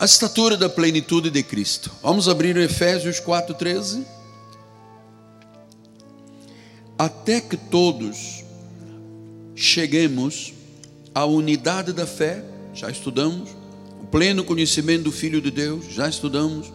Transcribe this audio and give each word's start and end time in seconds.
A 0.00 0.06
estatura 0.06 0.56
da 0.56 0.66
plenitude 0.66 1.28
de 1.28 1.42
Cristo. 1.42 1.90
Vamos 2.02 2.26
abrir 2.26 2.56
o 2.56 2.62
Efésios 2.62 3.20
4,13. 3.20 4.02
Até 6.98 7.38
que 7.38 7.54
todos 7.54 8.42
cheguemos 9.54 10.54
à 11.14 11.26
unidade 11.26 11.92
da 11.92 12.06
fé, 12.06 12.42
já 12.72 12.90
estudamos, 12.90 13.50
o 14.00 14.06
pleno 14.06 14.42
conhecimento 14.42 15.02
do 15.02 15.12
Filho 15.12 15.38
de 15.38 15.50
Deus, 15.50 15.84
já 15.90 16.08
estudamos, 16.08 16.72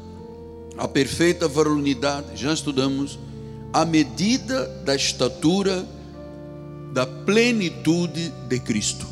a 0.78 0.88
perfeita 0.88 1.48
varonilidade, 1.48 2.28
já 2.36 2.54
estudamos, 2.54 3.18
a 3.74 3.84
medida 3.86 4.68
da 4.86 4.96
estatura 4.96 5.84
da 6.94 7.08
plenitude 7.08 8.30
de 8.48 8.60
Cristo. 8.60 9.08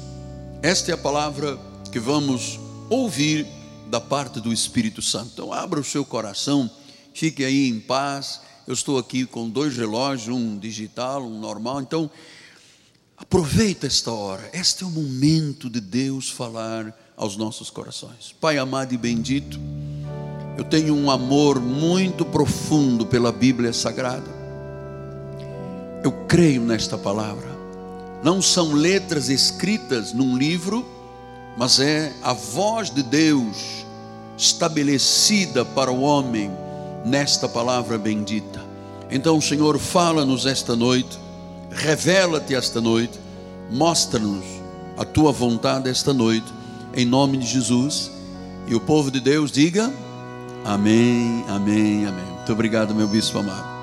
Esta 0.62 0.92
é 0.92 0.94
a 0.94 0.98
palavra 1.00 1.58
que 1.92 2.00
vamos 2.00 2.60
ouvir 2.92 3.63
da 3.90 4.00
parte 4.00 4.40
do 4.40 4.52
Espírito 4.52 5.02
Santo. 5.02 5.32
Então, 5.34 5.54
abra 5.54 5.80
o 5.80 5.84
seu 5.84 6.04
coração, 6.04 6.70
fique 7.14 7.44
aí 7.44 7.68
em 7.70 7.80
paz. 7.80 8.42
Eu 8.68 8.74
estou 8.74 8.98
aqui 8.98 9.26
com 9.26 9.50
dois 9.50 9.76
relógios, 9.76 10.36
um 10.36 10.58
digital, 10.58 11.24
um 11.24 11.40
normal. 11.40 11.82
Então, 11.82 12.10
aproveita 13.18 13.88
esta 13.88 14.12
hora. 14.12 14.50
Este 14.54 14.84
é 14.84 14.88
o 14.88 14.90
momento 14.90 15.70
de 15.70 15.80
Deus 15.82 16.30
falar 16.30 16.98
aos 17.16 17.38
nossos 17.38 17.70
corações. 17.70 18.34
Pai 18.40 18.58
amado 18.58 18.94
e 18.94 18.98
bendito, 18.98 19.60
eu 20.58 20.64
tenho 20.64 20.96
um 20.96 21.10
amor 21.10 21.60
muito 21.60 22.24
profundo 22.26 23.06
pela 23.06 23.32
Bíblia 23.32 23.74
Sagrada. 23.74 24.30
Eu 26.04 26.12
creio 26.28 26.62
nesta 26.62 26.98
palavra. 26.98 27.48
Não 28.24 28.42
são 28.42 28.74
letras 28.74 29.30
escritas 29.30 30.14
num 30.14 30.38
livro, 30.38 30.86
mas 31.58 31.80
é 31.80 32.14
a 32.22 32.34
voz 32.34 32.90
de 32.90 33.04
Deus 33.04 33.84
estabelecida 34.38 35.64
para 35.64 35.92
o 35.92 36.02
homem 36.02 36.52
nesta 37.06 37.48
palavra 37.48 37.98
bendita. 37.98 38.62
Então, 39.10 39.40
Senhor, 39.40 39.78
fala-nos 39.78 40.46
esta 40.46 40.76
noite, 40.76 41.20
revela-te 41.70 42.56
esta 42.56 42.82
noite, 42.82 43.20
mostra-nos 43.70 44.44
a 44.98 45.06
tua 45.06 45.32
vontade 45.32 45.90
esta 45.90 46.14
noite, 46.14 46.52
em 46.96 47.06
nome 47.06 47.38
de 47.38 47.46
Jesus. 47.46 48.12
E 48.68 48.76
o 48.76 48.80
povo 48.80 49.12
de 49.12 49.20
Deus 49.20 49.52
diga: 49.52 49.94
Amém, 50.66 51.44
amém, 51.48 52.06
amém. 52.06 52.26
Muito 52.38 52.52
obrigado, 52.52 52.96
meu 52.96 53.08
bispo 53.08 53.38
amado. 53.40 53.74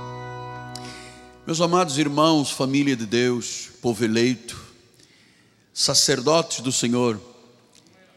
Meus 1.47 1.61
amados 1.61 1.99
irmãos, 1.99 2.51
família 2.51 2.97
de 2.97 3.07
Deus, 3.07 3.69
povo 3.81 4.05
eleito, 4.05 4.61
sacerdotes 5.73 6.61
do 6.61 6.71
Senhor, 6.71 7.21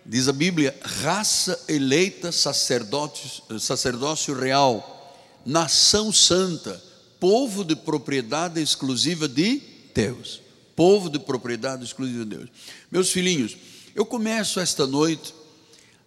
diz 0.06 0.28
a 0.28 0.34
Bíblia, 0.34 0.78
raça 0.82 1.64
eleita, 1.68 2.32
sacerdócio 2.32 4.34
real, 4.34 5.22
nação 5.46 6.12
santa, 6.12 6.82
povo 7.20 7.64
de 7.64 7.76
propriedade 7.76 8.62
exclusiva 8.62 9.28
de 9.28 9.62
Deus. 9.94 10.42
Povo 10.76 11.10
de 11.10 11.20
propriedade 11.20 11.84
exclusiva 11.84 12.26
de 12.26 12.38
Deus. 12.38 12.50
Meus 12.92 13.12
filhinhos, 13.12 13.56
eu 13.96 14.06
começo 14.06 14.60
esta 14.60 14.88
noite 14.88 15.34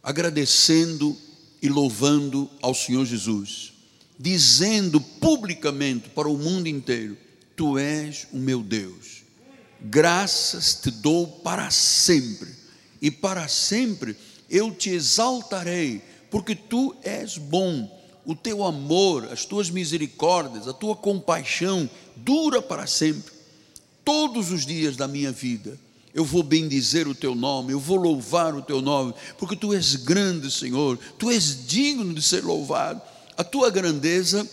agradecendo 0.02 1.16
e 1.62 1.68
louvando 1.68 2.50
ao 2.60 2.74
Senhor 2.74 3.04
Jesus, 3.04 3.72
dizendo 4.18 5.00
publicamente 5.00 6.08
para 6.08 6.28
o 6.28 6.36
mundo 6.36 6.68
inteiro: 6.68 7.16
Tu 7.54 7.78
és 7.78 8.26
o 8.32 8.38
meu 8.38 8.62
Deus, 8.62 9.22
graças 9.80 10.74
te 10.74 10.90
dou 10.90 11.26
para 11.26 11.70
sempre, 11.70 12.48
e 13.00 13.10
para 13.10 13.48
sempre 13.48 14.16
eu 14.48 14.72
te 14.72 14.90
exaltarei, 14.90 16.02
porque 16.30 16.54
tu 16.54 16.94
és 17.02 17.38
bom, 17.38 17.92
o 18.24 18.34
teu 18.34 18.64
amor, 18.64 19.28
as 19.32 19.44
tuas 19.44 19.70
misericórdias, 19.70 20.66
a 20.66 20.72
tua 20.72 20.96
compaixão 20.96 21.88
dura 22.16 22.60
para 22.60 22.86
sempre, 22.86 23.32
todos 24.04 24.50
os 24.50 24.66
dias 24.66 24.96
da 24.96 25.06
minha 25.06 25.32
vida 25.32 25.78
eu 26.16 26.24
vou 26.24 26.42
bendizer 26.42 27.06
o 27.06 27.14
teu 27.14 27.34
nome, 27.34 27.74
eu 27.74 27.78
vou 27.78 27.98
louvar 27.98 28.54
o 28.54 28.62
teu 28.62 28.80
nome, 28.80 29.12
porque 29.36 29.54
tu 29.54 29.74
és 29.74 29.96
grande, 29.96 30.50
Senhor, 30.50 30.98
tu 31.18 31.30
és 31.30 31.66
digno 31.66 32.14
de 32.14 32.22
ser 32.22 32.42
louvado. 32.42 33.02
A 33.36 33.44
tua 33.44 33.68
grandeza 33.68 34.48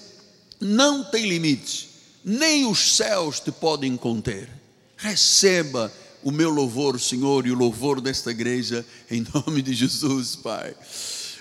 não 0.60 1.06
tem 1.06 1.26
limites, 1.26 1.88
nem 2.22 2.66
os 2.66 2.98
céus 2.98 3.40
te 3.40 3.50
podem 3.50 3.96
conter. 3.96 4.50
Receba 4.98 5.90
o 6.24 6.32
meu 6.32 6.50
louvor, 6.50 7.00
Senhor, 7.00 7.46
e 7.46 7.52
o 7.52 7.56
louvor 7.56 8.02
desta 8.02 8.32
igreja, 8.32 8.86
em 9.10 9.26
nome 9.34 9.62
de 9.62 9.74
Jesus, 9.74 10.36
Pai. 10.36 10.76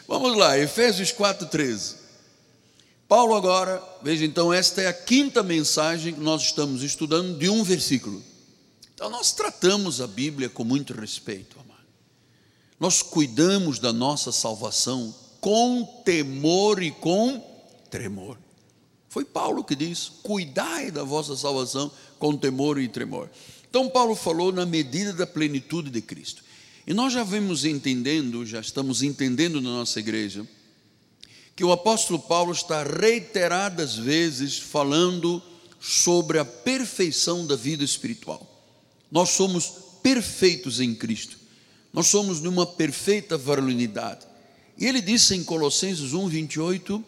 Vamos 0.06 0.36
lá, 0.36 0.58
Efésios 0.58 1.12
4,13. 1.12 1.96
Paulo 3.08 3.34
agora, 3.34 3.82
veja 4.02 4.24
então, 4.24 4.52
esta 4.52 4.80
é 4.80 4.86
a 4.86 4.92
quinta 4.92 5.42
mensagem 5.42 6.14
que 6.14 6.20
nós 6.20 6.42
estamos 6.42 6.82
estudando 6.82 7.38
de 7.38 7.48
um 7.48 7.62
versículo. 7.62 8.22
Então 8.94 9.10
nós 9.10 9.32
tratamos 9.32 10.00
a 10.00 10.06
Bíblia 10.06 10.48
com 10.48 10.64
muito 10.64 10.92
respeito, 10.94 11.58
amado. 11.60 11.86
Nós 12.78 13.02
cuidamos 13.02 13.78
da 13.78 13.92
nossa 13.92 14.32
salvação 14.32 15.14
com 15.40 15.84
temor 16.04 16.82
e 16.82 16.90
com 16.90 17.38
tremor. 17.90 18.38
Foi 19.08 19.24
Paulo 19.24 19.62
que 19.62 19.74
disse: 19.74 20.10
cuidai 20.22 20.90
da 20.90 21.02
vossa 21.02 21.36
salvação 21.36 21.90
com 22.18 22.36
temor 22.36 22.78
e 22.78 22.88
tremor. 22.88 23.28
Então, 23.72 23.88
Paulo 23.88 24.14
falou 24.14 24.52
na 24.52 24.66
medida 24.66 25.14
da 25.14 25.26
plenitude 25.26 25.88
de 25.88 26.02
Cristo. 26.02 26.44
E 26.86 26.92
nós 26.92 27.10
já 27.10 27.24
vemos 27.24 27.64
entendendo, 27.64 28.44
já 28.44 28.60
estamos 28.60 29.02
entendendo 29.02 29.62
na 29.62 29.70
nossa 29.70 29.98
igreja, 29.98 30.46
que 31.56 31.64
o 31.64 31.72
apóstolo 31.72 32.18
Paulo 32.18 32.52
está 32.52 32.82
reiteradas 32.82 33.96
vezes 33.96 34.58
falando 34.58 35.42
sobre 35.80 36.38
a 36.38 36.44
perfeição 36.44 37.46
da 37.46 37.56
vida 37.56 37.82
espiritual. 37.82 38.46
Nós 39.10 39.30
somos 39.30 39.72
perfeitos 40.02 40.78
em 40.78 40.94
Cristo. 40.94 41.38
Nós 41.94 42.08
somos 42.08 42.42
numa 42.42 42.66
perfeita 42.66 43.38
varonilidade. 43.38 44.26
E 44.76 44.84
ele 44.84 45.00
disse 45.00 45.34
em 45.34 45.42
Colossenses 45.42 46.12
1, 46.12 46.28
28, 46.28 47.02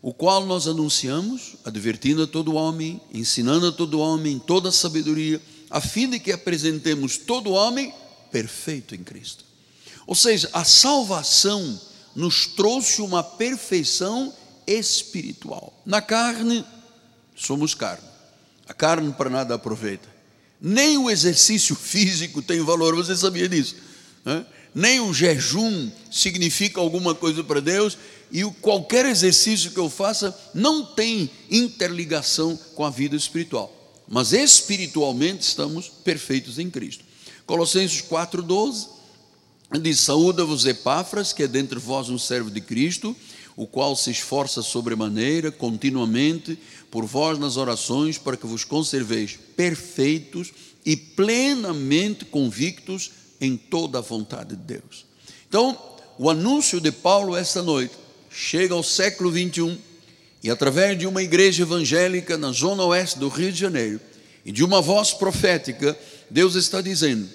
o 0.00 0.14
qual 0.14 0.46
nós 0.46 0.68
anunciamos, 0.68 1.56
advertindo 1.64 2.22
a 2.22 2.26
todo 2.28 2.54
homem, 2.54 3.00
ensinando 3.12 3.66
a 3.66 3.72
todo 3.72 3.98
homem 3.98 4.38
toda 4.38 4.68
a 4.68 4.72
sabedoria, 4.72 5.42
a 5.70 5.80
fim 5.80 6.08
de 6.08 6.18
que 6.18 6.32
apresentemos 6.32 7.16
todo 7.16 7.50
homem 7.50 7.92
perfeito 8.30 8.94
em 8.94 9.02
Cristo. 9.02 9.44
Ou 10.06 10.14
seja, 10.14 10.48
a 10.52 10.64
salvação 10.64 11.80
nos 12.14 12.46
trouxe 12.46 13.02
uma 13.02 13.22
perfeição 13.22 14.34
espiritual. 14.66 15.72
Na 15.84 16.00
carne, 16.00 16.64
somos 17.36 17.74
carne. 17.74 18.08
A 18.66 18.74
carne 18.74 19.12
para 19.12 19.30
nada 19.30 19.54
aproveita. 19.54 20.08
Nem 20.60 20.98
o 20.98 21.10
exercício 21.10 21.76
físico 21.76 22.42
tem 22.42 22.60
valor, 22.60 22.94
você 22.94 23.16
sabia 23.16 23.48
disso? 23.48 23.76
Né? 24.24 24.44
Nem 24.74 25.00
o 25.00 25.12
jejum 25.14 25.90
significa 26.10 26.80
alguma 26.80 27.14
coisa 27.14 27.42
para 27.44 27.60
Deus, 27.60 27.96
e 28.30 28.44
qualquer 28.60 29.06
exercício 29.06 29.70
que 29.70 29.78
eu 29.78 29.88
faça 29.88 30.36
não 30.54 30.84
tem 30.84 31.30
interligação 31.50 32.58
com 32.74 32.84
a 32.84 32.90
vida 32.90 33.16
espiritual. 33.16 33.77
Mas 34.08 34.32
espiritualmente 34.32 35.46
estamos 35.46 35.88
perfeitos 35.88 36.58
em 36.58 36.70
Cristo. 36.70 37.04
Colossenses 37.46 38.02
4,12 38.02 38.88
diz: 39.80 40.00
Saúda-vos, 40.00 40.64
Epáfras, 40.64 41.32
que 41.32 41.42
é 41.42 41.48
dentre 41.48 41.78
vós 41.78 42.08
um 42.08 42.18
servo 42.18 42.50
de 42.50 42.60
Cristo, 42.60 43.14
o 43.54 43.66
qual 43.66 43.94
se 43.94 44.10
esforça 44.10 44.62
sobremaneira, 44.62 45.50
continuamente, 45.50 46.58
por 46.90 47.04
vós 47.04 47.38
nas 47.38 47.56
orações, 47.56 48.16
para 48.16 48.36
que 48.36 48.46
vos 48.46 48.64
conserveis 48.64 49.38
perfeitos 49.56 50.52
e 50.86 50.96
plenamente 50.96 52.24
convictos 52.24 53.10
em 53.40 53.56
toda 53.56 53.98
a 53.98 54.02
vontade 54.02 54.56
de 54.56 54.62
Deus. 54.62 55.04
Então, 55.48 55.78
o 56.18 56.30
anúncio 56.30 56.80
de 56.80 56.90
Paulo 56.90 57.36
esta 57.36 57.62
noite 57.62 57.94
chega 58.30 58.74
ao 58.74 58.82
século 58.82 59.30
21 59.30 59.76
e 60.42 60.50
através 60.50 60.98
de 60.98 61.06
uma 61.06 61.22
igreja 61.22 61.62
evangélica 61.62 62.36
na 62.36 62.52
zona 62.52 62.84
oeste 62.84 63.18
do 63.18 63.28
Rio 63.28 63.52
de 63.52 63.58
Janeiro 63.58 64.00
e 64.48 64.52
de 64.52 64.64
uma 64.64 64.80
voz 64.80 65.12
profética, 65.12 65.94
Deus 66.30 66.54
está 66.54 66.80
dizendo: 66.80 67.28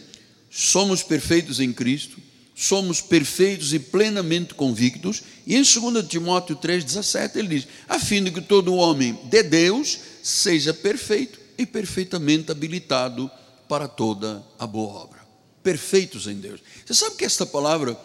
somos 0.50 1.04
perfeitos 1.04 1.60
em 1.60 1.71
Cristo, 1.71 2.18
somos 2.56 3.01
perfeitos 3.01 3.71
e 3.71 3.77
plenamente 3.77 4.56
convictos. 4.56 5.21
E 5.45 5.56
em 5.56 5.62
2 5.62 6.07
Timóteo 6.07 6.56
3,17 6.56 7.36
ele 7.36 7.50
diz: 7.50 7.68
a 7.88 8.00
fim 8.00 8.24
de 8.24 8.31
que 8.31 8.42
todo 8.42 8.74
homem 8.74 9.15
de 9.25 9.44
Deus 9.44 10.00
seja 10.24 10.74
perfeito 10.74 11.39
e 11.56 11.68
perfeitamente 11.68 12.51
habilitado 12.51 13.30
para 13.69 13.88
toda 13.88 14.44
a 14.57 14.66
boa 14.66 15.04
obra. 15.04 15.19
Perfeitos 15.62 16.25
em 16.25 16.38
Deus. 16.38 16.62
Você 16.83 16.95
sabe 16.95 17.16
que 17.16 17.25
esta 17.25 17.45
palavra, 17.45 17.95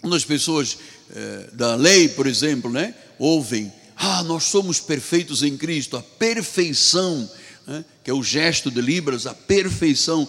quando 0.00 0.16
as 0.16 0.24
pessoas 0.24 0.78
eh, 1.14 1.50
da 1.52 1.76
lei, 1.76 2.08
por 2.08 2.26
exemplo, 2.26 2.72
né, 2.72 2.92
ouvem, 3.20 3.72
ah, 3.96 4.24
nós 4.24 4.42
somos 4.42 4.80
perfeitos 4.80 5.44
em 5.44 5.56
Cristo, 5.56 5.96
a 5.96 6.02
perfeição, 6.02 7.30
né, 7.66 7.84
que 8.02 8.10
é 8.10 8.14
o 8.14 8.22
gesto 8.22 8.70
de 8.70 8.80
Libras, 8.80 9.26
a 9.26 9.34
perfeição. 9.34 10.28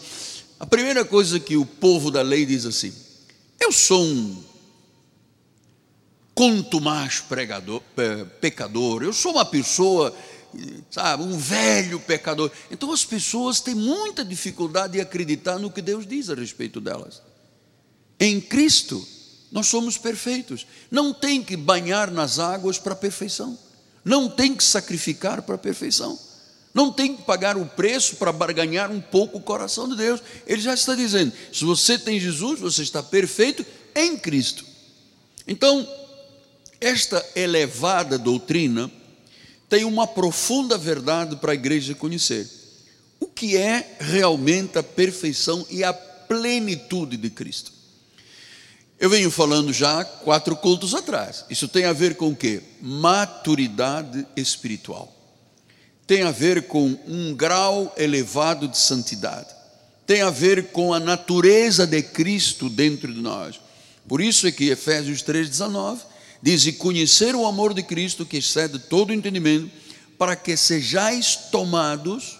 A 0.60 0.66
primeira 0.66 1.04
coisa 1.04 1.40
que 1.40 1.58
o 1.58 1.66
povo 1.66 2.10
da 2.10 2.22
lei 2.22 2.46
diz 2.46 2.66
assim: 2.66 2.94
eu 3.60 3.72
sou 3.72 4.04
um 4.04 4.44
mais 6.82 7.20
pregador, 7.20 7.82
pecador, 8.42 9.04
eu 9.04 9.14
sou 9.14 9.34
uma 9.34 9.46
pessoa, 9.46 10.14
sabe, 10.90 11.24
um 11.24 11.38
velho 11.38 12.00
pecador. 12.00 12.52
Então 12.70 12.92
as 12.92 13.06
pessoas 13.06 13.62
têm 13.62 13.76
muita 13.76 14.26
dificuldade 14.26 14.94
de 14.94 15.02
acreditar 15.02 15.58
no 15.60 15.72
que 15.72 15.82
Deus 15.82 16.06
diz 16.06 16.30
a 16.30 16.36
respeito 16.36 16.82
delas. 16.82 17.22
Em 18.20 18.42
Cristo, 18.42 19.08
nós 19.52 19.68
somos 19.68 19.98
perfeitos. 19.98 20.66
Não 20.90 21.14
tem 21.14 21.44
que 21.44 21.56
banhar 21.56 22.12
nas 22.12 22.40
águas 22.40 22.78
para 22.78 22.94
a 22.94 22.98
perfeição. 22.98 23.58
Não 24.04 24.28
tem 24.30 24.56
que 24.56 24.64
sacrificar 24.64 25.42
para 25.44 25.56
a 25.56 25.60
perfeição. 25.60 26.20
Não 26.74 26.92
tem 26.92 27.16
que 27.16 27.22
pagar 27.22 27.56
o 27.56 27.66
preço 27.66 28.16
para 28.16 28.32
barganhar 28.32 28.92
um 28.92 29.00
pouco 29.00 29.38
o 29.38 29.42
coração 29.42 29.88
de 29.88 29.96
Deus. 29.96 30.22
Ele 30.48 30.62
já 30.62 30.74
está 30.74 30.96
dizendo: 30.96 31.32
se 31.52 31.64
você 31.64 32.00
tem 32.00 32.20
Jesus, 32.20 32.60
você 32.60 32.82
está 32.82 33.04
perfeito 33.04 33.64
em 33.96 34.18
Cristo. 34.18 34.66
Então, 35.48 35.88
esta 36.82 37.24
elevada 37.36 38.18
doutrina 38.18 38.92
tem 39.70 39.86
uma 39.86 40.08
profunda 40.08 40.78
verdade 40.78 41.36
para 41.36 41.52
a 41.52 41.56
igreja 41.56 41.94
conhecer. 41.94 42.50
O 43.20 43.28
que 43.28 43.56
é 43.56 43.98
realmente 44.00 44.78
a 44.78 44.84
perfeição 44.84 45.66
e 45.70 45.84
a 45.84 45.94
plenitude 45.94 47.18
de 47.18 47.30
Cristo? 47.30 47.72
Eu 49.00 49.10
venho 49.10 49.30
falando 49.30 49.72
já 49.72 50.04
quatro 50.04 50.56
cultos 50.56 50.96
atrás. 50.96 51.46
Isso 51.50 51.68
tem 51.68 51.86
a 51.86 51.94
ver 51.94 52.16
com 52.16 52.30
o 52.30 52.36
quê? 52.36 52.64
Maturidade 52.82 54.26
espiritual. 54.36 55.13
Tem 56.06 56.24
a 56.24 56.32
ver 56.32 56.68
com 56.68 56.98
um 57.08 57.34
grau 57.34 57.94
elevado 57.98 58.68
de 58.68 58.78
santidade. 58.78 59.48
Tem 60.06 60.22
a 60.22 60.30
ver 60.30 60.72
com 60.72 60.94
a 60.94 61.00
natureza 61.00 61.88
de 61.88 62.02
Cristo 62.02 62.70
dentro 62.70 63.14
de 63.14 63.22
nós. 63.22 63.60
Por 64.08 64.22
isso 64.22 64.46
é 64.46 64.52
que 64.52 64.70
Efésios 64.70 65.24
3,19 65.24 66.14
Diz: 66.44 66.66
E 66.66 66.74
conhecer 66.74 67.36
o 67.38 67.46
amor 67.46 67.74
de 67.74 67.82
Cristo 67.82 68.26
que 68.26 68.36
excede 68.36 68.78
todo 68.78 69.14
entendimento, 69.14 69.72
para 70.18 70.36
que 70.36 70.58
sejais 70.58 71.38
tomados 71.50 72.38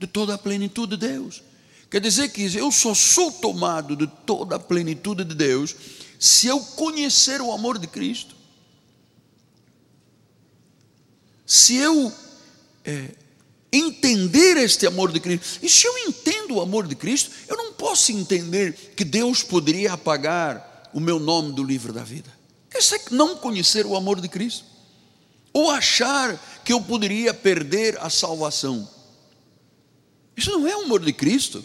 de 0.00 0.06
toda 0.06 0.34
a 0.34 0.38
plenitude 0.38 0.96
de 0.96 1.06
Deus. 1.06 1.42
Quer 1.90 2.00
dizer 2.00 2.30
que 2.30 2.42
eu 2.56 2.72
só 2.72 2.94
sou 2.94 3.30
tomado 3.30 3.94
de 3.94 4.06
toda 4.06 4.56
a 4.56 4.58
plenitude 4.58 5.22
de 5.22 5.34
Deus 5.34 5.76
se 6.18 6.46
eu 6.46 6.60
conhecer 6.60 7.42
o 7.42 7.52
amor 7.52 7.78
de 7.78 7.86
Cristo. 7.86 8.34
Se 11.46 11.76
eu 11.76 12.10
é, 12.88 13.10
entender 13.70 14.56
este 14.56 14.86
amor 14.86 15.12
de 15.12 15.20
Cristo. 15.20 15.58
E 15.62 15.68
se 15.68 15.86
eu 15.86 15.98
entendo 15.98 16.54
o 16.54 16.60
amor 16.62 16.86
de 16.86 16.94
Cristo, 16.94 17.30
eu 17.46 17.54
não 17.54 17.74
posso 17.74 18.10
entender 18.12 18.72
que 18.96 19.04
Deus 19.04 19.42
poderia 19.42 19.92
apagar 19.92 20.88
o 20.94 21.00
meu 21.00 21.20
nome 21.20 21.52
do 21.52 21.62
livro 21.62 21.92
da 21.92 22.02
vida. 22.02 22.32
Isso 22.74 22.94
é 22.94 23.00
não 23.10 23.36
conhecer 23.36 23.84
o 23.84 23.94
amor 23.94 24.22
de 24.22 24.28
Cristo, 24.28 24.64
ou 25.52 25.70
achar 25.70 26.62
que 26.64 26.72
eu 26.72 26.80
poderia 26.80 27.34
perder 27.34 27.98
a 27.98 28.08
salvação. 28.08 28.88
Isso 30.34 30.50
não 30.50 30.66
é 30.66 30.74
o 30.74 30.84
amor 30.84 31.04
de 31.04 31.12
Cristo. 31.12 31.62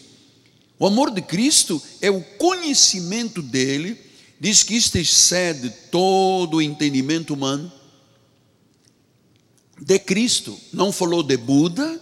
O 0.77 0.85
amor 0.85 1.11
de 1.11 1.21
Cristo 1.21 1.81
é 2.01 2.11
o 2.11 2.21
conhecimento 2.21 3.41
dele, 3.41 3.97
diz 4.39 4.63
que 4.63 4.75
isto 4.75 4.97
excede 4.97 5.69
todo 5.89 6.57
o 6.57 6.61
entendimento 6.61 7.33
humano. 7.33 7.71
De 9.81 9.99
Cristo, 9.99 10.57
não 10.71 10.91
falou 10.91 11.23
de 11.23 11.35
Buda, 11.37 11.99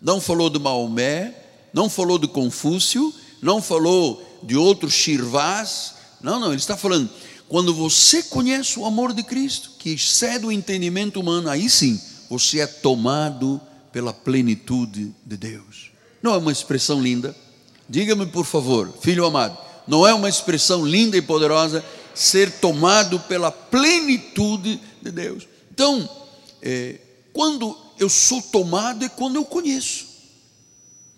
não 0.00 0.20
falou 0.20 0.50
de 0.50 0.58
Maomé, 0.58 1.34
não 1.72 1.88
falou 1.88 2.18
de 2.18 2.28
Confúcio, 2.28 3.12
não 3.40 3.62
falou 3.62 4.22
de 4.42 4.56
outros 4.56 4.92
Shirvás, 4.92 5.94
não, 6.20 6.38
não, 6.38 6.48
ele 6.48 6.56
está 6.56 6.76
falando 6.76 7.10
quando 7.48 7.74
você 7.74 8.22
conhece 8.22 8.78
o 8.78 8.84
amor 8.84 9.12
de 9.12 9.22
Cristo, 9.22 9.72
que 9.78 9.90
excede 9.90 10.46
o 10.46 10.52
entendimento 10.52 11.20
humano, 11.20 11.48
aí 11.48 11.68
sim 11.68 12.00
você 12.28 12.60
é 12.60 12.66
tomado 12.66 13.60
pela 13.92 14.12
plenitude 14.12 15.14
de 15.24 15.36
Deus. 15.36 15.92
Não 16.22 16.34
é 16.34 16.38
uma 16.38 16.50
expressão 16.50 17.00
linda? 17.00 17.36
Diga-me, 17.88 18.26
por 18.26 18.44
favor, 18.44 18.92
filho 19.00 19.26
amado, 19.26 19.56
não 19.86 20.06
é 20.06 20.14
uma 20.14 20.28
expressão 20.28 20.84
linda 20.84 21.16
e 21.16 21.22
poderosa 21.22 21.84
ser 22.14 22.50
tomado 22.50 23.20
pela 23.20 23.52
plenitude 23.52 24.80
de 25.02 25.10
Deus? 25.10 25.46
Então, 25.70 26.08
é, 26.62 26.98
quando 27.34 27.76
eu 27.98 28.08
sou 28.08 28.40
tomado 28.40 29.04
é 29.04 29.08
quando 29.08 29.34
eu 29.34 29.44
conheço. 29.44 30.06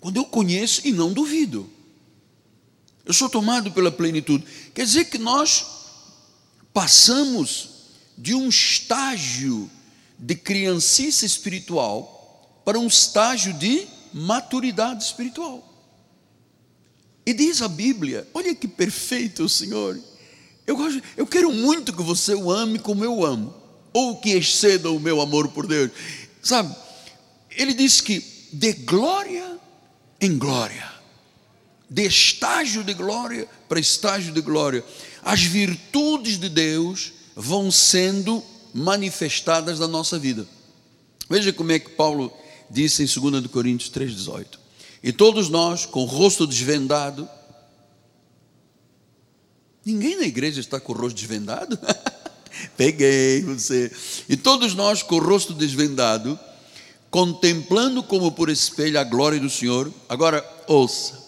Quando 0.01 0.17
eu 0.17 0.25
conheço 0.25 0.81
e 0.85 0.91
não 0.91 1.13
duvido. 1.13 1.71
Eu 3.05 3.13
sou 3.13 3.29
tomado 3.29 3.71
pela 3.71 3.93
plenitude. 3.93 4.45
Quer 4.75 4.85
dizer 4.85 5.05
que 5.05 5.19
nós 5.19 5.67
passamos 6.73 7.69
de 8.17 8.35
um 8.35 8.49
estágio 8.49 9.71
de 10.19 10.35
criancice 10.35 11.27
espiritual 11.27 12.63
para 12.65 12.79
um 12.79 12.87
estágio 12.87 13.53
de 13.53 13.87
maturidade 14.13 15.05
espiritual. 15.05 15.63
E 17.27 17.35
diz 17.35 17.61
a 17.61 17.69
Bíblia, 17.69 18.27
olha 18.33 18.55
que 18.55 18.67
perfeito 18.67 19.45
o 19.45 19.49
Senhor. 19.49 20.01
Eu, 20.67 20.77
gosto, 20.77 21.03
eu 21.15 21.27
quero 21.27 21.53
muito 21.53 21.93
que 21.93 22.03
você 22.03 22.35
o 22.35 22.51
ame 22.51 22.79
como 22.79 23.05
eu 23.05 23.25
amo, 23.25 23.53
ou 23.97 24.15
que 24.15 24.33
exceda 24.33 24.91
o 24.91 25.01
meu 25.01 25.23
amor 25.23 25.49
por 25.49 25.67
Deus. 25.67 25.91
Sabe, 26.43 26.77
ele 27.51 27.73
diz 27.73 28.03
que 28.03 28.23
de 28.53 28.75
glória 28.75 29.59
em 30.21 30.37
glória, 30.37 30.93
de 31.89 32.03
estágio 32.03 32.85
de 32.85 32.93
glória 32.93 33.49
para 33.67 33.81
estágio 33.81 34.35
de 34.35 34.43
glória 34.43 34.85
as 35.23 35.41
virtudes 35.41 36.39
de 36.39 36.51
Deus 36.51 37.15
vão 37.35 37.71
sendo 37.71 38.45
manifestadas 38.75 39.81
na 39.81 39.89
nossa 39.89 40.19
vida. 40.19 40.47
Veja 41.31 41.51
como 41.51 41.73
é 41.73 41.79
que 41.79 41.89
Paulo 41.89 42.31
disse 42.69 43.03
em 43.03 43.31
2 43.31 43.47
Coríntios 43.47 43.91
3,18: 43.91 44.59
E 45.03 45.11
todos 45.11 45.49
nós, 45.49 45.87
com 45.87 46.03
o 46.03 46.05
rosto 46.05 46.47
desvendado, 46.47 47.27
ninguém 49.83 50.19
na 50.19 50.27
igreja 50.27 50.61
está 50.61 50.79
com 50.79 50.93
o 50.93 50.97
rosto 50.97 51.17
desvendado? 51.17 51.79
Peguei 52.77 53.43
você. 53.43 53.91
E 54.29 54.37
todos 54.37 54.75
nós, 54.75 55.03
com 55.03 55.17
o 55.17 55.25
rosto 55.25 55.53
desvendado, 55.53 56.39
contemplando 57.11 58.03
como 58.03 58.33
por 58.33 58.49
espelho 58.49 58.99
a 58.99 59.05
glória 59.05 59.41
do 59.41 59.51
Senhor. 59.51 59.93
Agora, 60.09 60.45
ouça, 60.67 61.23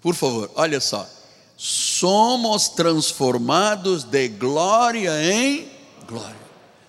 por 0.00 0.14
favor, 0.14 0.50
olha 0.54 0.80
só 0.80 1.08
somos 1.62 2.70
transformados 2.70 4.02
de 4.02 4.28
glória 4.28 5.12
em 5.22 5.68
glória, 6.08 6.40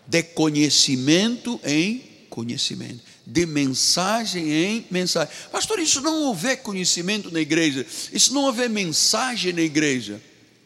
de 0.08 0.24
conhecimento 0.24 1.60
em 1.62 2.02
conhecimento, 2.30 3.02
de 3.28 3.46
mensagem 3.46 4.50
em 4.50 4.86
mensagem. 4.90 5.34
Pastor, 5.52 5.78
isso 5.78 6.00
não 6.00 6.24
houver 6.24 6.64
conhecimento 6.64 7.30
na 7.30 7.42
igreja, 7.42 7.86
isso 8.14 8.34
não 8.34 8.46
houver 8.46 8.70
mensagem 8.70 9.52
na 9.52 9.62
igreja, 9.62 10.22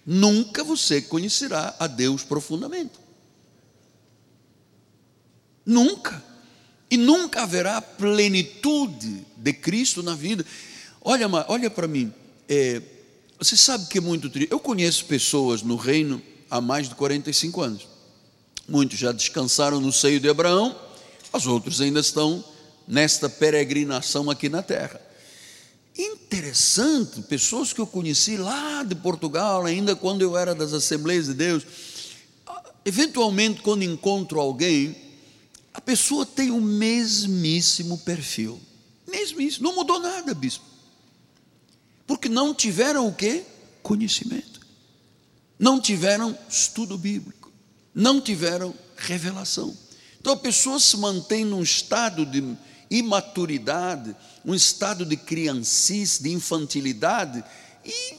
nunca 0.06 0.64
você 0.64 1.02
conhecerá 1.02 1.76
a 1.80 1.88
Deus 1.88 2.22
profundamente. 2.22 3.05
Nunca. 5.66 6.24
E 6.90 6.98
nunca 6.98 7.44
haverá 7.44 7.82
plenitude 7.82 9.26
de 9.38 9.54
Cristo 9.54 10.04
na 10.04 10.14
vida. 10.14 10.46
Olha, 11.02 11.28
olha 11.48 11.70
para 11.70 11.88
mim. 11.88 12.14
É, 12.48 12.82
você 13.40 13.58
sabe 13.58 13.88
que 13.88 13.98
é 13.98 14.02
muito 14.02 14.30
triste. 14.30 14.52
Eu 14.52 14.60
conheço 14.60 15.06
pessoas 15.06 15.62
no 15.62 15.76
reino 15.76 16.22
há 16.50 16.62
mais 16.62 16.88
de 16.88 16.96
45 16.96 17.62
anos. 17.62 17.88
Muitos 18.68 18.98
já 18.98 19.12
descansaram 19.12 19.80
no 19.80 19.92
seio 19.92 20.20
de 20.20 20.28
Abraão, 20.28 20.76
os 21.32 21.46
outros 21.46 21.82
ainda 21.82 22.00
estão 22.00 22.44
nesta 22.88 23.30
peregrinação 23.30 24.30
aqui 24.30 24.50
na 24.50 24.64
terra. 24.64 25.00
Interessante, 25.98 27.22
pessoas 27.22 27.72
que 27.72 27.80
eu 27.80 27.88
conheci 27.88 28.38
lá 28.38 28.84
de 28.84 28.96
Portugal, 28.96 29.66
ainda 29.66 29.96
quando 29.96 30.22
eu 30.22 30.36
era 30.36 30.56
das 30.56 30.74
Assembleias 30.74 31.28
de 31.28 31.34
Deus, 31.34 31.64
eventualmente, 32.84 33.62
quando 33.62 33.84
encontro 33.84 34.40
alguém, 34.40 34.96
a 35.76 35.82
pessoa 35.82 36.26
tem 36.26 36.52
o 36.52 36.62
mesmíssimo 36.62 37.98
perfil. 37.98 38.58
Mesmíssimo, 39.06 39.68
não 39.68 39.76
mudou 39.76 40.00
nada, 40.00 40.34
bispo. 40.34 40.64
Porque 42.08 42.30
não 42.30 42.54
tiveram 42.54 43.10
o 43.10 43.14
que? 43.14 43.44
Conhecimento. 43.84 44.62
Não 45.60 45.82
tiveram 45.82 46.36
estudo 46.50 46.98
bíblico. 46.98 47.52
Não 47.94 48.22
tiveram 48.22 48.74
revelação. 48.96 49.76
Então 50.18 50.32
a 50.32 50.38
pessoa 50.38 50.80
se 50.80 50.96
mantém 50.96 51.44
num 51.44 51.62
estado 51.62 52.26
de 52.26 52.56
imaturidade, 52.90 54.16
um 54.46 54.56
estado 54.56 55.06
de 55.06 55.18
criancice, 55.18 56.24
de 56.24 56.32
infantilidade, 56.32 57.44
e 57.84 58.16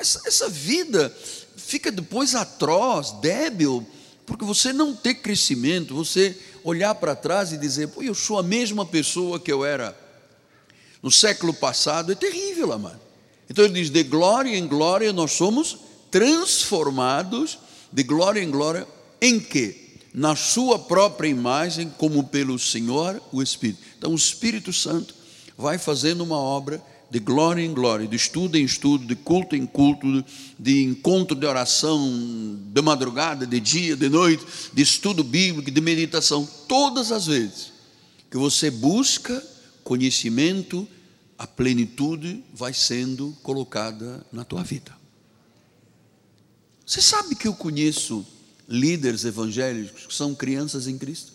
essa, 0.00 0.20
essa 0.26 0.48
vida 0.48 1.16
fica 1.56 1.92
depois 1.92 2.34
atroz, 2.34 3.12
débil, 3.20 3.86
porque 4.28 4.44
você 4.44 4.72
não 4.72 4.94
tem 4.94 5.14
crescimento, 5.14 5.94
você 5.94 6.36
olhar 6.62 6.94
para 6.94 7.16
trás 7.16 7.52
e 7.52 7.56
dizer, 7.56 7.88
Pô, 7.88 8.02
eu 8.02 8.14
sou 8.14 8.38
a 8.38 8.42
mesma 8.42 8.84
pessoa 8.84 9.40
que 9.40 9.50
eu 9.50 9.64
era 9.64 9.98
no 11.02 11.10
século 11.10 11.54
passado, 11.54 12.12
é 12.12 12.14
terrível, 12.14 12.72
amado. 12.72 13.00
Então 13.48 13.64
ele 13.64 13.74
diz: 13.74 13.90
de 13.90 14.02
glória 14.02 14.56
em 14.56 14.66
glória 14.66 15.12
nós 15.12 15.32
somos 15.32 15.78
transformados, 16.10 17.58
de 17.92 18.02
glória 18.02 18.42
em 18.42 18.50
glória, 18.50 18.86
em 19.20 19.40
que? 19.40 19.88
Na 20.12 20.34
sua 20.34 20.78
própria 20.78 21.28
imagem, 21.28 21.92
como 21.96 22.24
pelo 22.24 22.58
Senhor, 22.58 23.22
o 23.32 23.42
Espírito. 23.42 23.80
Então, 23.96 24.12
o 24.12 24.16
Espírito 24.16 24.72
Santo 24.72 25.14
vai 25.56 25.78
fazendo 25.78 26.22
uma 26.22 26.38
obra 26.38 26.82
de 27.10 27.18
glória 27.18 27.62
em 27.62 27.72
glória, 27.72 28.06
de 28.06 28.16
estudo 28.16 28.58
em 28.58 28.64
estudo, 28.64 29.06
de 29.06 29.16
culto 29.16 29.56
em 29.56 29.66
culto, 29.66 30.24
de 30.58 30.84
encontro 30.84 31.34
de 31.34 31.46
oração 31.46 32.58
de 32.72 32.82
madrugada, 32.82 33.46
de 33.46 33.58
dia, 33.58 33.96
de 33.96 34.08
noite, 34.08 34.44
de 34.72 34.82
estudo 34.82 35.24
bíblico, 35.24 35.70
de 35.70 35.80
meditação, 35.80 36.46
todas 36.66 37.10
as 37.10 37.26
vezes 37.26 37.72
que 38.30 38.36
você 38.36 38.70
busca 38.70 39.42
conhecimento, 39.82 40.86
a 41.38 41.46
plenitude 41.46 42.44
vai 42.52 42.74
sendo 42.74 43.34
colocada 43.42 44.26
na 44.30 44.44
tua 44.44 44.62
vida. 44.62 44.94
Você 46.84 47.00
sabe 47.00 47.34
que 47.34 47.48
eu 47.48 47.54
conheço 47.54 48.26
líderes 48.68 49.24
evangélicos 49.24 50.06
que 50.06 50.14
são 50.14 50.34
crianças 50.34 50.86
em 50.86 50.98
Cristo? 50.98 51.32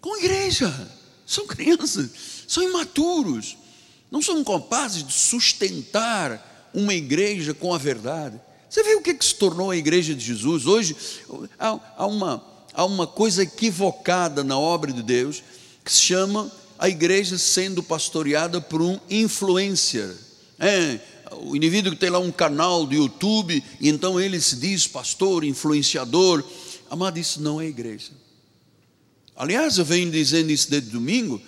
Com 0.00 0.16
igreja, 0.18 0.97
são 1.28 1.46
crianças, 1.46 2.10
são 2.48 2.62
imaturos, 2.62 3.58
não 4.10 4.22
são 4.22 4.42
capazes 4.42 5.06
de 5.06 5.12
sustentar 5.12 6.70
uma 6.72 6.94
igreja 6.94 7.52
com 7.52 7.74
a 7.74 7.78
verdade. 7.78 8.40
Você 8.68 8.82
vê 8.82 8.94
o 8.94 9.02
que, 9.02 9.12
que 9.12 9.24
se 9.24 9.34
tornou 9.34 9.70
a 9.70 9.76
igreja 9.76 10.14
de 10.14 10.24
Jesus? 10.24 10.66
Hoje 10.66 10.96
há, 11.58 11.78
há 11.96 12.06
uma 12.06 12.42
há 12.72 12.84
uma 12.84 13.06
coisa 13.06 13.42
equivocada 13.42 14.44
na 14.44 14.58
obra 14.58 14.92
de 14.92 15.02
Deus 15.02 15.42
que 15.84 15.92
se 15.92 16.00
chama 16.00 16.50
a 16.78 16.88
igreja 16.88 17.36
sendo 17.36 17.82
pastoreada 17.82 18.60
por 18.60 18.80
um 18.80 18.98
influencer. 19.10 20.14
É, 20.58 21.00
o 21.42 21.56
indivíduo 21.56 21.92
que 21.92 21.98
tem 21.98 22.08
lá 22.08 22.20
um 22.20 22.30
canal 22.30 22.86
do 22.86 22.94
YouTube 22.94 23.62
e 23.80 23.88
então 23.88 24.20
ele 24.20 24.40
se 24.40 24.56
diz 24.56 24.86
pastor, 24.86 25.44
influenciador. 25.44 26.42
Amado, 26.88 27.18
isso 27.18 27.42
não 27.42 27.60
é 27.60 27.66
igreja. 27.66 28.12
Aliás, 29.38 29.78
eu 29.78 29.84
venho 29.84 30.10
dizendo 30.10 30.50
isso 30.50 30.68
desde 30.68 30.90
domingo. 30.90 31.40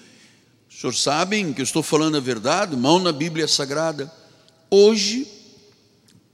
Os 0.71 0.79
senhores 0.79 1.01
sabem 1.01 1.53
que 1.53 1.61
eu 1.61 1.65
estou 1.65 1.83
falando 1.83 2.17
a 2.17 2.21
verdade, 2.21 2.77
mão 2.77 3.01
na 3.01 3.11
Bíblia 3.11 3.49
Sagrada. 3.49 4.09
Hoje, 4.71 5.27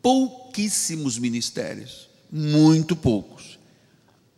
pouquíssimos 0.03 1.19
ministérios, 1.19 2.11
muito 2.31 2.95
poucos, 2.95 3.59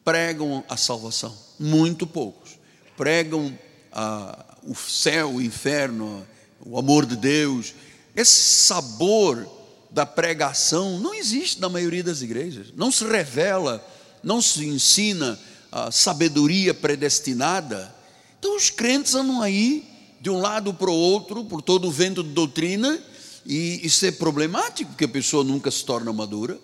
pregam 0.04 0.64
a 0.68 0.76
salvação, 0.76 1.36
muito 1.58 2.06
poucos. 2.06 2.56
Pregam 2.96 3.58
ah, 3.90 4.56
o 4.62 4.76
céu, 4.76 5.34
o 5.34 5.42
inferno, 5.42 6.24
o 6.64 6.78
amor 6.78 7.04
de 7.04 7.16
Deus. 7.16 7.74
Esse 8.14 8.64
sabor 8.64 9.44
da 9.90 10.06
pregação 10.06 11.00
não 11.00 11.12
existe 11.12 11.60
na 11.60 11.68
maioria 11.68 12.04
das 12.04 12.22
igrejas. 12.22 12.68
Não 12.76 12.92
se 12.92 13.04
revela, 13.04 13.84
não 14.22 14.40
se 14.40 14.64
ensina 14.64 15.36
a 15.70 15.90
sabedoria 15.90 16.72
predestinada. 16.72 17.94
Então 18.38 18.56
os 18.56 18.70
crentes 18.70 19.14
andam 19.14 19.42
aí 19.42 19.84
de 20.20 20.30
um 20.30 20.40
lado 20.40 20.74
para 20.74 20.90
o 20.90 20.94
outro, 20.94 21.44
por 21.44 21.62
todo 21.62 21.88
o 21.88 21.90
vento 21.90 22.22
de 22.22 22.30
doutrina, 22.30 23.00
e 23.46 23.80
isso 23.86 24.04
é 24.04 24.10
problemático, 24.10 24.90
porque 24.90 25.04
a 25.04 25.08
pessoa 25.08 25.44
nunca 25.44 25.70
se 25.70 25.84
torna 25.84 26.12
madura 26.12 26.58